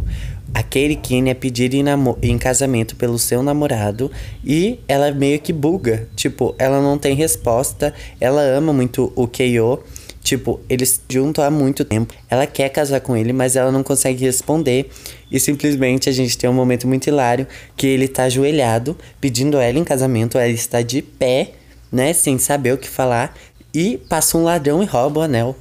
A 0.53 0.61
Katie 0.61 0.97
Keane 0.97 1.29
é 1.29 1.33
pedir 1.33 1.73
em, 1.73 1.85
em, 2.21 2.37
casamento 2.37 2.95
pelo 2.95 3.17
seu 3.17 3.41
namorado 3.41 4.11
e 4.43 4.79
ela 4.87 5.11
meio 5.11 5.39
que 5.39 5.53
buga. 5.53 6.07
Tipo, 6.15 6.53
ela 6.59 6.81
não 6.81 6.97
tem 6.97 7.15
resposta, 7.15 7.93
ela 8.19 8.41
ama 8.41 8.73
muito 8.73 9.13
o 9.15 9.27
K.O. 9.27 9.79
Tipo, 10.21 10.59
eles 10.69 11.01
juntam 11.09 11.43
há 11.43 11.49
muito 11.49 11.85
tempo. 11.85 12.13
Ela 12.29 12.45
quer 12.45 12.69
casar 12.69 12.99
com 12.99 13.15
ele, 13.15 13.33
mas 13.33 13.55
ela 13.55 13.71
não 13.71 13.81
consegue 13.81 14.25
responder. 14.25 14.89
E 15.31 15.39
simplesmente 15.39 16.09
a 16.09 16.11
gente 16.11 16.37
tem 16.37 16.49
um 16.49 16.53
momento 16.53 16.87
muito 16.87 17.07
hilário 17.07 17.47
que 17.75 17.87
ele 17.87 18.07
tá 18.07 18.23
ajoelhado, 18.23 18.95
pedindo 19.19 19.57
ela 19.57 19.79
em 19.79 19.83
casamento. 19.83 20.37
Ela 20.37 20.49
está 20.49 20.81
de 20.81 21.01
pé, 21.01 21.51
né? 21.91 22.13
Sem 22.13 22.37
saber 22.37 22.73
o 22.73 22.77
que 22.77 22.89
falar. 22.89 23.35
E 23.73 23.97
passa 24.09 24.37
um 24.37 24.43
ladrão 24.43 24.83
e 24.83 24.85
rouba 24.85 25.21
o 25.21 25.23
anel 25.23 25.55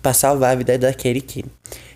para 0.00 0.14
salvar 0.14 0.52
a 0.52 0.54
vida 0.54 0.78
da 0.78 0.92
Katie 0.92 1.44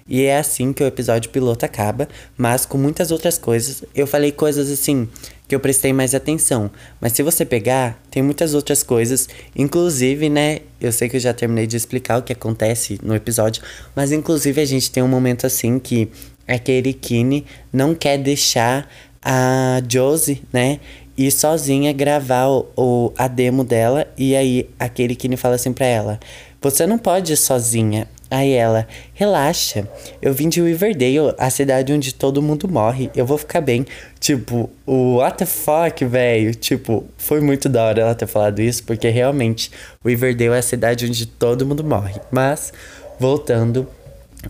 E 0.08 0.22
é 0.22 0.38
assim 0.38 0.72
que 0.72 0.82
o 0.82 0.86
episódio 0.86 1.30
piloto 1.30 1.64
acaba, 1.64 2.08
mas 2.36 2.64
com 2.66 2.78
muitas 2.78 3.10
outras 3.10 3.38
coisas. 3.38 3.84
Eu 3.94 4.06
falei 4.06 4.32
coisas 4.32 4.70
assim 4.70 5.08
que 5.48 5.54
eu 5.54 5.60
prestei 5.60 5.92
mais 5.92 6.14
atenção, 6.14 6.70
mas 7.00 7.12
se 7.12 7.22
você 7.22 7.44
pegar, 7.44 8.00
tem 8.10 8.22
muitas 8.22 8.54
outras 8.54 8.82
coisas, 8.82 9.28
inclusive, 9.54 10.30
né, 10.30 10.60
eu 10.80 10.90
sei 10.90 11.10
que 11.10 11.16
eu 11.16 11.20
já 11.20 11.34
terminei 11.34 11.66
de 11.66 11.76
explicar 11.76 12.18
o 12.18 12.22
que 12.22 12.32
acontece 12.32 12.98
no 13.02 13.14
episódio, 13.14 13.62
mas 13.94 14.12
inclusive 14.12 14.60
a 14.62 14.64
gente 14.64 14.90
tem 14.90 15.02
um 15.02 15.08
momento 15.08 15.46
assim 15.46 15.78
que 15.78 16.08
a 16.48 16.58
Katie 16.58 16.94
Kinney 16.94 17.44
não 17.70 17.94
quer 17.94 18.16
deixar 18.16 18.88
a 19.22 19.82
Josie, 19.86 20.42
né, 20.50 20.80
ir 21.16 21.30
sozinha 21.30 21.92
gravar 21.92 22.48
o, 22.48 22.66
o, 22.76 23.12
a 23.16 23.28
demo 23.28 23.64
dela. 23.64 24.06
E 24.16 24.34
aí 24.34 24.68
aquele 24.78 25.14
Kinney 25.14 25.36
fala 25.36 25.56
assim 25.56 25.72
pra 25.72 25.86
ela: 25.86 26.20
Você 26.60 26.86
não 26.86 26.98
pode 26.98 27.32
ir 27.32 27.36
sozinha. 27.36 28.08
Aí 28.32 28.52
ela, 28.54 28.88
relaxa, 29.12 29.86
eu 30.22 30.32
vim 30.32 30.48
de 30.48 30.62
Riverdale, 30.62 31.34
a 31.36 31.50
cidade 31.50 31.92
onde 31.92 32.14
todo 32.14 32.40
mundo 32.40 32.66
morre, 32.66 33.10
eu 33.14 33.26
vou 33.26 33.36
ficar 33.36 33.60
bem. 33.60 33.84
Tipo, 34.18 34.70
o 34.86 35.16
what 35.16 35.36
the 35.36 35.44
fuck, 35.44 36.02
velho? 36.06 36.54
Tipo, 36.54 37.04
foi 37.18 37.42
muito 37.42 37.68
da 37.68 37.84
hora 37.84 38.00
ela 38.00 38.14
ter 38.14 38.26
falado 38.26 38.62
isso, 38.62 38.84
porque 38.84 39.10
realmente 39.10 39.70
Riverdale 40.02 40.54
é 40.54 40.58
a 40.58 40.62
cidade 40.62 41.04
onde 41.04 41.26
todo 41.26 41.66
mundo 41.66 41.84
morre. 41.84 42.14
Mas, 42.30 42.72
voltando 43.20 43.86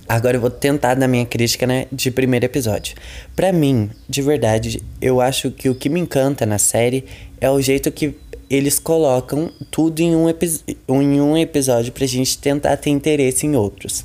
Agora 0.08 0.36
eu 0.36 0.40
vou 0.40 0.48
tentar 0.48 0.94
dar 0.94 1.06
minha 1.06 1.26
crítica, 1.26 1.66
né, 1.66 1.86
de 1.92 2.10
primeiro 2.10 2.46
episódio. 2.46 2.96
Para 3.36 3.52
mim, 3.52 3.90
de 4.08 4.22
verdade, 4.22 4.82
eu 5.02 5.20
acho 5.20 5.50
que 5.50 5.68
o 5.68 5.74
que 5.74 5.90
me 5.90 6.00
encanta 6.00 6.46
na 6.46 6.56
série 6.56 7.04
é 7.38 7.50
o 7.50 7.60
jeito 7.60 7.92
que 7.92 8.14
eles 8.54 8.78
colocam 8.78 9.50
tudo 9.70 10.00
em 10.00 10.14
um, 10.14 10.28
em 10.28 11.20
um 11.22 11.38
episódio 11.38 11.90
pra 11.90 12.06
gente 12.06 12.36
tentar 12.36 12.76
ter 12.76 12.90
interesse 12.90 13.46
em 13.46 13.56
outros. 13.56 14.04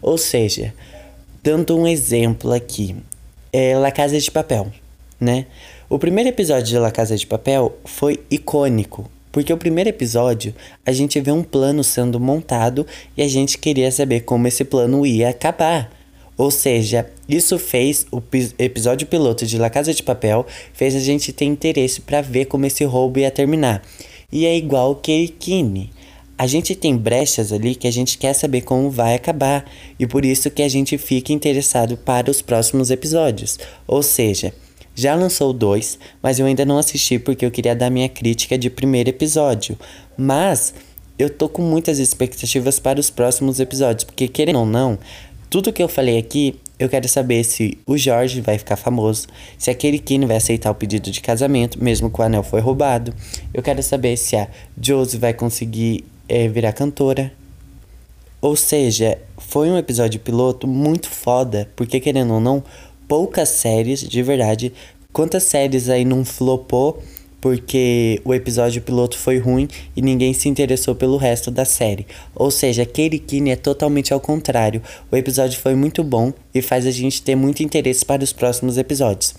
Ou 0.00 0.16
seja, 0.16 0.72
dando 1.42 1.76
um 1.76 1.86
exemplo 1.86 2.52
aqui, 2.52 2.96
é 3.52 3.76
La 3.76 3.90
Casa 3.90 4.18
de 4.18 4.30
Papel, 4.30 4.72
né? 5.20 5.44
O 5.90 5.98
primeiro 5.98 6.30
episódio 6.30 6.68
de 6.68 6.78
La 6.78 6.90
Casa 6.90 7.14
de 7.14 7.26
Papel 7.26 7.76
foi 7.84 8.18
icônico, 8.30 9.10
porque 9.30 9.52
o 9.52 9.58
primeiro 9.58 9.90
episódio 9.90 10.54
a 10.86 10.90
gente 10.90 11.20
vê 11.20 11.30
um 11.30 11.42
plano 11.42 11.84
sendo 11.84 12.18
montado 12.18 12.86
e 13.14 13.20
a 13.20 13.28
gente 13.28 13.58
queria 13.58 13.92
saber 13.92 14.20
como 14.20 14.48
esse 14.48 14.64
plano 14.64 15.04
ia 15.04 15.28
acabar. 15.28 15.92
Ou 16.38 16.50
seja, 16.50 17.10
isso 17.32 17.58
fez 17.58 18.06
o 18.12 18.22
episódio 18.58 19.06
piloto 19.06 19.46
de 19.46 19.58
La 19.58 19.70
Casa 19.70 19.94
de 19.94 20.02
Papel, 20.02 20.46
fez 20.72 20.94
a 20.94 21.00
gente 21.00 21.32
ter 21.32 21.46
interesse 21.46 22.00
para 22.00 22.20
ver 22.20 22.46
como 22.46 22.66
esse 22.66 22.84
roubo 22.84 23.18
ia 23.18 23.30
terminar. 23.30 23.82
E 24.30 24.46
é 24.46 24.56
igual 24.56 24.96
Keikine. 24.96 25.90
A 26.36 26.46
gente 26.46 26.74
tem 26.74 26.96
brechas 26.96 27.52
ali 27.52 27.74
que 27.74 27.86
a 27.86 27.90
gente 27.90 28.18
quer 28.18 28.32
saber 28.32 28.62
como 28.62 28.90
vai 28.90 29.14
acabar, 29.14 29.64
e 29.98 30.06
por 30.06 30.24
isso 30.24 30.50
que 30.50 30.62
a 30.62 30.68
gente 30.68 30.98
fica 30.98 31.32
interessado 31.32 31.96
para 31.96 32.30
os 32.30 32.42
próximos 32.42 32.90
episódios. 32.90 33.58
Ou 33.86 34.02
seja, 34.02 34.52
já 34.94 35.14
lançou 35.14 35.52
dois, 35.52 35.98
mas 36.22 36.38
eu 36.38 36.46
ainda 36.46 36.64
não 36.64 36.78
assisti 36.78 37.18
porque 37.18 37.46
eu 37.46 37.50
queria 37.50 37.74
dar 37.74 37.90
minha 37.90 38.08
crítica 38.08 38.58
de 38.58 38.68
primeiro 38.68 39.10
episódio. 39.10 39.78
Mas 40.16 40.74
eu 41.18 41.30
tô 41.30 41.48
com 41.48 41.62
muitas 41.62 41.98
expectativas 41.98 42.78
para 42.78 42.98
os 42.98 43.08
próximos 43.08 43.60
episódios, 43.60 44.04
porque 44.04 44.26
querendo 44.26 44.58
ou 44.58 44.66
não, 44.66 44.98
tudo 45.48 45.72
que 45.72 45.82
eu 45.82 45.88
falei 45.88 46.18
aqui, 46.18 46.56
eu 46.82 46.88
quero 46.88 47.08
saber 47.08 47.44
se 47.44 47.78
o 47.86 47.96
Jorge 47.96 48.40
vai 48.40 48.58
ficar 48.58 48.74
famoso, 48.74 49.28
se 49.56 49.70
aquele 49.70 50.00
Kine 50.00 50.26
vai 50.26 50.36
aceitar 50.36 50.68
o 50.68 50.74
pedido 50.74 51.12
de 51.12 51.20
casamento, 51.20 51.82
mesmo 51.82 52.10
que 52.10 52.20
o 52.20 52.24
anel 52.24 52.42
foi 52.42 52.60
roubado. 52.60 53.14
Eu 53.54 53.62
quero 53.62 53.80
saber 53.84 54.16
se 54.16 54.34
a 54.34 54.48
Josie 54.76 55.16
vai 55.16 55.32
conseguir 55.32 56.04
é, 56.28 56.48
virar 56.48 56.72
cantora. 56.72 57.32
Ou 58.40 58.56
seja, 58.56 59.16
foi 59.38 59.70
um 59.70 59.78
episódio 59.78 60.18
piloto 60.18 60.66
muito 60.66 61.08
foda, 61.08 61.70
porque 61.76 62.00
querendo 62.00 62.34
ou 62.34 62.40
não, 62.40 62.64
poucas 63.06 63.50
séries, 63.50 64.00
de 64.00 64.20
verdade. 64.20 64.72
Quantas 65.12 65.44
séries 65.44 65.88
aí 65.88 66.04
não 66.04 66.24
flopou 66.24 67.00
porque 67.42 68.20
o 68.24 68.32
episódio 68.32 68.80
piloto 68.80 69.18
foi 69.18 69.36
ruim 69.36 69.66
e 69.96 70.00
ninguém 70.00 70.32
se 70.32 70.48
interessou 70.48 70.94
pelo 70.94 71.16
resto 71.16 71.50
da 71.50 71.64
série. 71.64 72.06
Ou 72.36 72.52
seja, 72.52 72.86
Keirikini 72.86 73.50
é 73.50 73.56
totalmente 73.56 74.14
ao 74.14 74.20
contrário. 74.20 74.80
O 75.10 75.16
episódio 75.16 75.58
foi 75.58 75.74
muito 75.74 76.04
bom 76.04 76.32
e 76.54 76.62
faz 76.62 76.86
a 76.86 76.92
gente 76.92 77.20
ter 77.20 77.34
muito 77.34 77.60
interesse 77.60 78.06
para 78.06 78.22
os 78.22 78.32
próximos 78.32 78.78
episódios. 78.78 79.34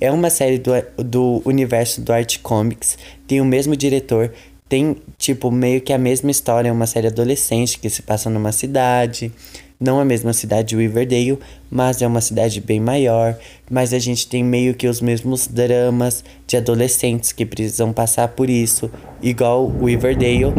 É 0.00 0.12
uma 0.12 0.30
série 0.30 0.58
do, 0.58 0.70
do 0.96 1.42
universo 1.44 2.00
do 2.00 2.12
Art 2.12 2.38
Comics, 2.38 2.96
tem 3.26 3.40
o 3.40 3.44
mesmo 3.44 3.74
diretor, 3.74 4.32
tem 4.68 4.96
tipo 5.18 5.50
meio 5.50 5.80
que 5.80 5.92
a 5.92 5.98
mesma 5.98 6.30
história, 6.30 6.68
é 6.68 6.72
uma 6.72 6.86
série 6.86 7.08
adolescente 7.08 7.80
que 7.80 7.90
se 7.90 8.00
passa 8.00 8.30
numa 8.30 8.52
cidade 8.52 9.32
não 9.80 9.98
a 9.98 10.04
mesma 10.04 10.34
cidade 10.34 10.68
de 10.68 10.76
Riverdale, 10.76 11.38
mas 11.70 12.02
é 12.02 12.06
uma 12.06 12.20
cidade 12.20 12.60
bem 12.60 12.78
maior. 12.78 13.36
Mas 13.70 13.94
a 13.94 13.98
gente 13.98 14.26
tem 14.26 14.44
meio 14.44 14.74
que 14.74 14.86
os 14.86 15.00
mesmos 15.00 15.46
dramas 15.46 16.22
de 16.46 16.58
adolescentes 16.58 17.32
que 17.32 17.46
precisam 17.46 17.92
passar 17.92 18.28
por 18.28 18.50
isso, 18.50 18.90
igual 19.22 19.68
Riverdale. 19.82 20.52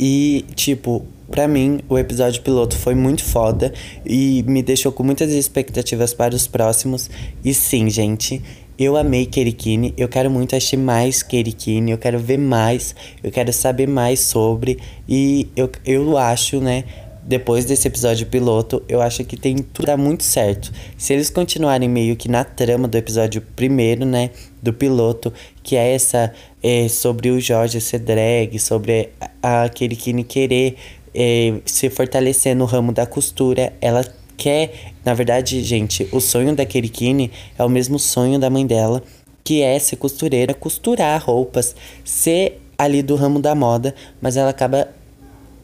E, 0.00 0.46
tipo, 0.54 1.04
pra 1.30 1.46
mim, 1.46 1.80
o 1.88 1.98
episódio 1.98 2.40
piloto 2.40 2.76
foi 2.76 2.94
muito 2.94 3.22
foda 3.22 3.74
e 4.06 4.42
me 4.46 4.62
deixou 4.62 4.90
com 4.90 5.02
muitas 5.02 5.30
expectativas 5.32 6.14
para 6.14 6.34
os 6.34 6.46
próximos. 6.46 7.10
E 7.44 7.52
sim, 7.52 7.90
gente, 7.90 8.42
eu 8.78 8.96
amei 8.96 9.26
Kerikini, 9.26 9.92
eu 9.96 10.08
quero 10.08 10.30
muito 10.30 10.54
assistir 10.54 10.76
mais 10.76 11.22
Kerikini, 11.22 11.90
eu 11.90 11.98
quero 11.98 12.18
ver 12.18 12.38
mais, 12.38 12.94
eu 13.22 13.30
quero 13.30 13.52
saber 13.52 13.88
mais 13.88 14.20
sobre. 14.20 14.78
E 15.08 15.48
eu, 15.56 15.68
eu 15.84 16.16
acho, 16.16 16.60
né, 16.60 16.84
depois 17.28 17.66
desse 17.66 17.86
episódio 17.86 18.26
piloto, 18.26 18.82
eu 18.88 19.02
acho 19.02 19.22
que 19.22 19.36
tem 19.36 19.58
tudo 19.58 19.98
muito 19.98 20.24
certo. 20.24 20.72
Se 20.96 21.12
eles 21.12 21.28
continuarem 21.28 21.86
meio 21.86 22.16
que 22.16 22.26
na 22.26 22.42
trama 22.42 22.88
do 22.88 22.96
episódio 22.96 23.42
primeiro, 23.54 24.06
né, 24.06 24.30
do 24.62 24.72
piloto, 24.72 25.30
que 25.62 25.76
é 25.76 25.94
essa 25.94 26.32
é, 26.62 26.88
sobre 26.88 27.30
o 27.30 27.38
Jorge 27.38 27.82
ser 27.82 27.98
drag, 27.98 28.58
sobre 28.58 29.10
a, 29.42 29.64
aquele 29.64 29.94
que 29.94 30.24
querer 30.24 30.76
é, 31.14 31.60
se 31.66 31.90
fortalecer 31.90 32.56
no 32.56 32.64
ramo 32.64 32.92
da 32.92 33.04
costura, 33.04 33.74
ela 33.78 34.02
quer, 34.34 34.92
na 35.04 35.12
verdade, 35.12 35.62
gente, 35.62 36.08
o 36.10 36.20
sonho 36.20 36.56
da 36.56 36.64
Kirikini 36.64 37.30
é 37.58 37.62
o 37.62 37.68
mesmo 37.68 37.98
sonho 37.98 38.38
da 38.38 38.48
mãe 38.48 38.66
dela, 38.66 39.02
que 39.44 39.60
é 39.60 39.78
ser 39.78 39.96
costureira, 39.96 40.54
costurar 40.54 41.22
roupas, 41.22 41.76
ser 42.02 42.58
ali 42.78 43.02
do 43.02 43.16
ramo 43.16 43.38
da 43.38 43.54
moda, 43.54 43.94
mas 44.18 44.38
ela 44.38 44.48
acaba 44.48 44.88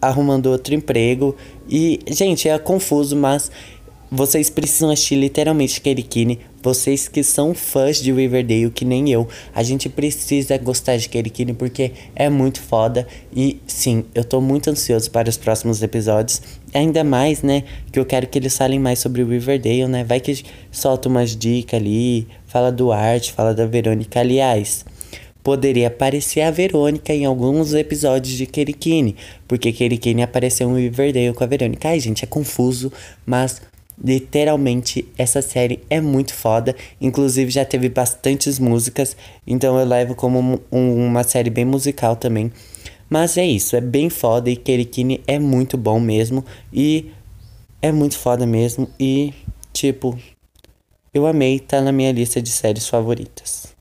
arrumando 0.09 0.47
outro 0.47 0.75
emprego. 0.75 1.35
E, 1.69 2.01
gente, 2.09 2.49
é 2.49 2.59
confuso, 2.59 3.17
mas 3.17 3.51
vocês 4.11 4.49
precisam 4.49 4.91
assistir 4.91 5.17
literalmente 5.17 5.81
Kerikini. 5.81 6.39
Vocês 6.63 7.09
que 7.09 7.23
são 7.23 7.53
fãs 7.53 7.99
de 7.99 8.13
Riverdale, 8.13 8.71
que 8.71 8.85
nem 8.85 9.11
eu, 9.11 9.29
a 9.55 9.63
gente 9.63 9.89
precisa 9.89 10.57
gostar 10.57 10.97
de 10.97 11.09
Kerikini 11.09 11.53
porque 11.53 11.93
é 12.15 12.31
muito 12.31 12.61
foda. 12.63 13.07
E 13.35 13.61
sim, 13.67 14.05
eu 14.15 14.25
tô 14.25 14.41
muito 14.41 14.71
ansioso 14.71 15.11
para 15.11 15.29
os 15.29 15.37
próximos 15.37 15.83
episódios. 15.83 16.41
Ainda 16.73 17.03
mais, 17.03 17.43
né, 17.43 17.65
que 17.91 17.99
eu 17.99 18.07
quero 18.07 18.27
que 18.29 18.39
eles 18.39 18.57
falem 18.57 18.79
mais 18.79 19.01
sobre 19.01 19.25
Riverdale, 19.25 19.89
né? 19.89 20.05
Vai 20.05 20.21
que 20.21 20.45
solta 20.71 21.09
umas 21.09 21.37
dicas 21.37 21.81
ali, 21.81 22.27
fala 22.47 22.71
do 22.71 22.93
Art, 22.93 23.31
fala 23.33 23.53
da 23.53 23.67
Verônica. 23.67 24.21
Aliás, 24.21 24.85
poderia 25.45 25.89
aparecer 25.89 26.41
a 26.41 26.51
Verônica 26.51 27.13
em 27.13 27.27
alguns 27.27 27.75
episódios 27.75 28.35
de 28.35 28.47
Kerikini, 28.47 29.15
porque 29.47 29.75
Kerikini 29.75 30.23
apareceu 30.23 30.71
em 30.71 30.83
Riverdale 30.83 31.35
com 31.35 31.45
a 31.45 31.47
Verônica. 31.47 31.87
Ai, 31.87 32.01
gente, 32.01 32.25
é 32.25 32.27
confuso, 32.27 32.91
mas 33.27 33.61
literalmente 34.03 35.07
essa 35.19 35.43
série 35.43 35.81
é 35.91 36.01
muito 36.01 36.33
foda. 36.33 36.75
Inclusive 36.99 37.51
já 37.51 37.63
teve 37.63 37.91
bastantes 37.91 38.59
músicas, 38.59 39.15
então 39.47 39.79
eu 39.79 39.87
levo 39.87 40.15
como 40.15 40.61
um, 40.73 41.07
uma 41.07 41.23
série 41.23 41.51
bem 41.51 41.67
musical 41.67 42.17
também. 42.17 42.51
Mas 43.11 43.37
é 43.37 43.45
isso, 43.45 43.77
é 43.77 43.83
bem 43.83 44.09
foda 44.09 44.49
e 44.51 44.57
Kerikini 44.57 45.21
é 45.27 45.39
muito 45.39 45.77
bom 45.77 46.01
mesmo 46.01 46.43
e 46.73 47.11
é 47.83 47.93
muito 47.93 48.19
foda 48.19 48.47
mesmo 48.47 48.89
e 48.99 49.35
tipo 49.75 50.19
eu 51.13 51.27
amei, 51.27 51.61
tá 51.61 51.83
na 51.83 51.93
minha 51.93 52.11
lista 52.11 52.41
de 52.41 52.49
séries 52.49 52.89
favoritas. 52.89 53.74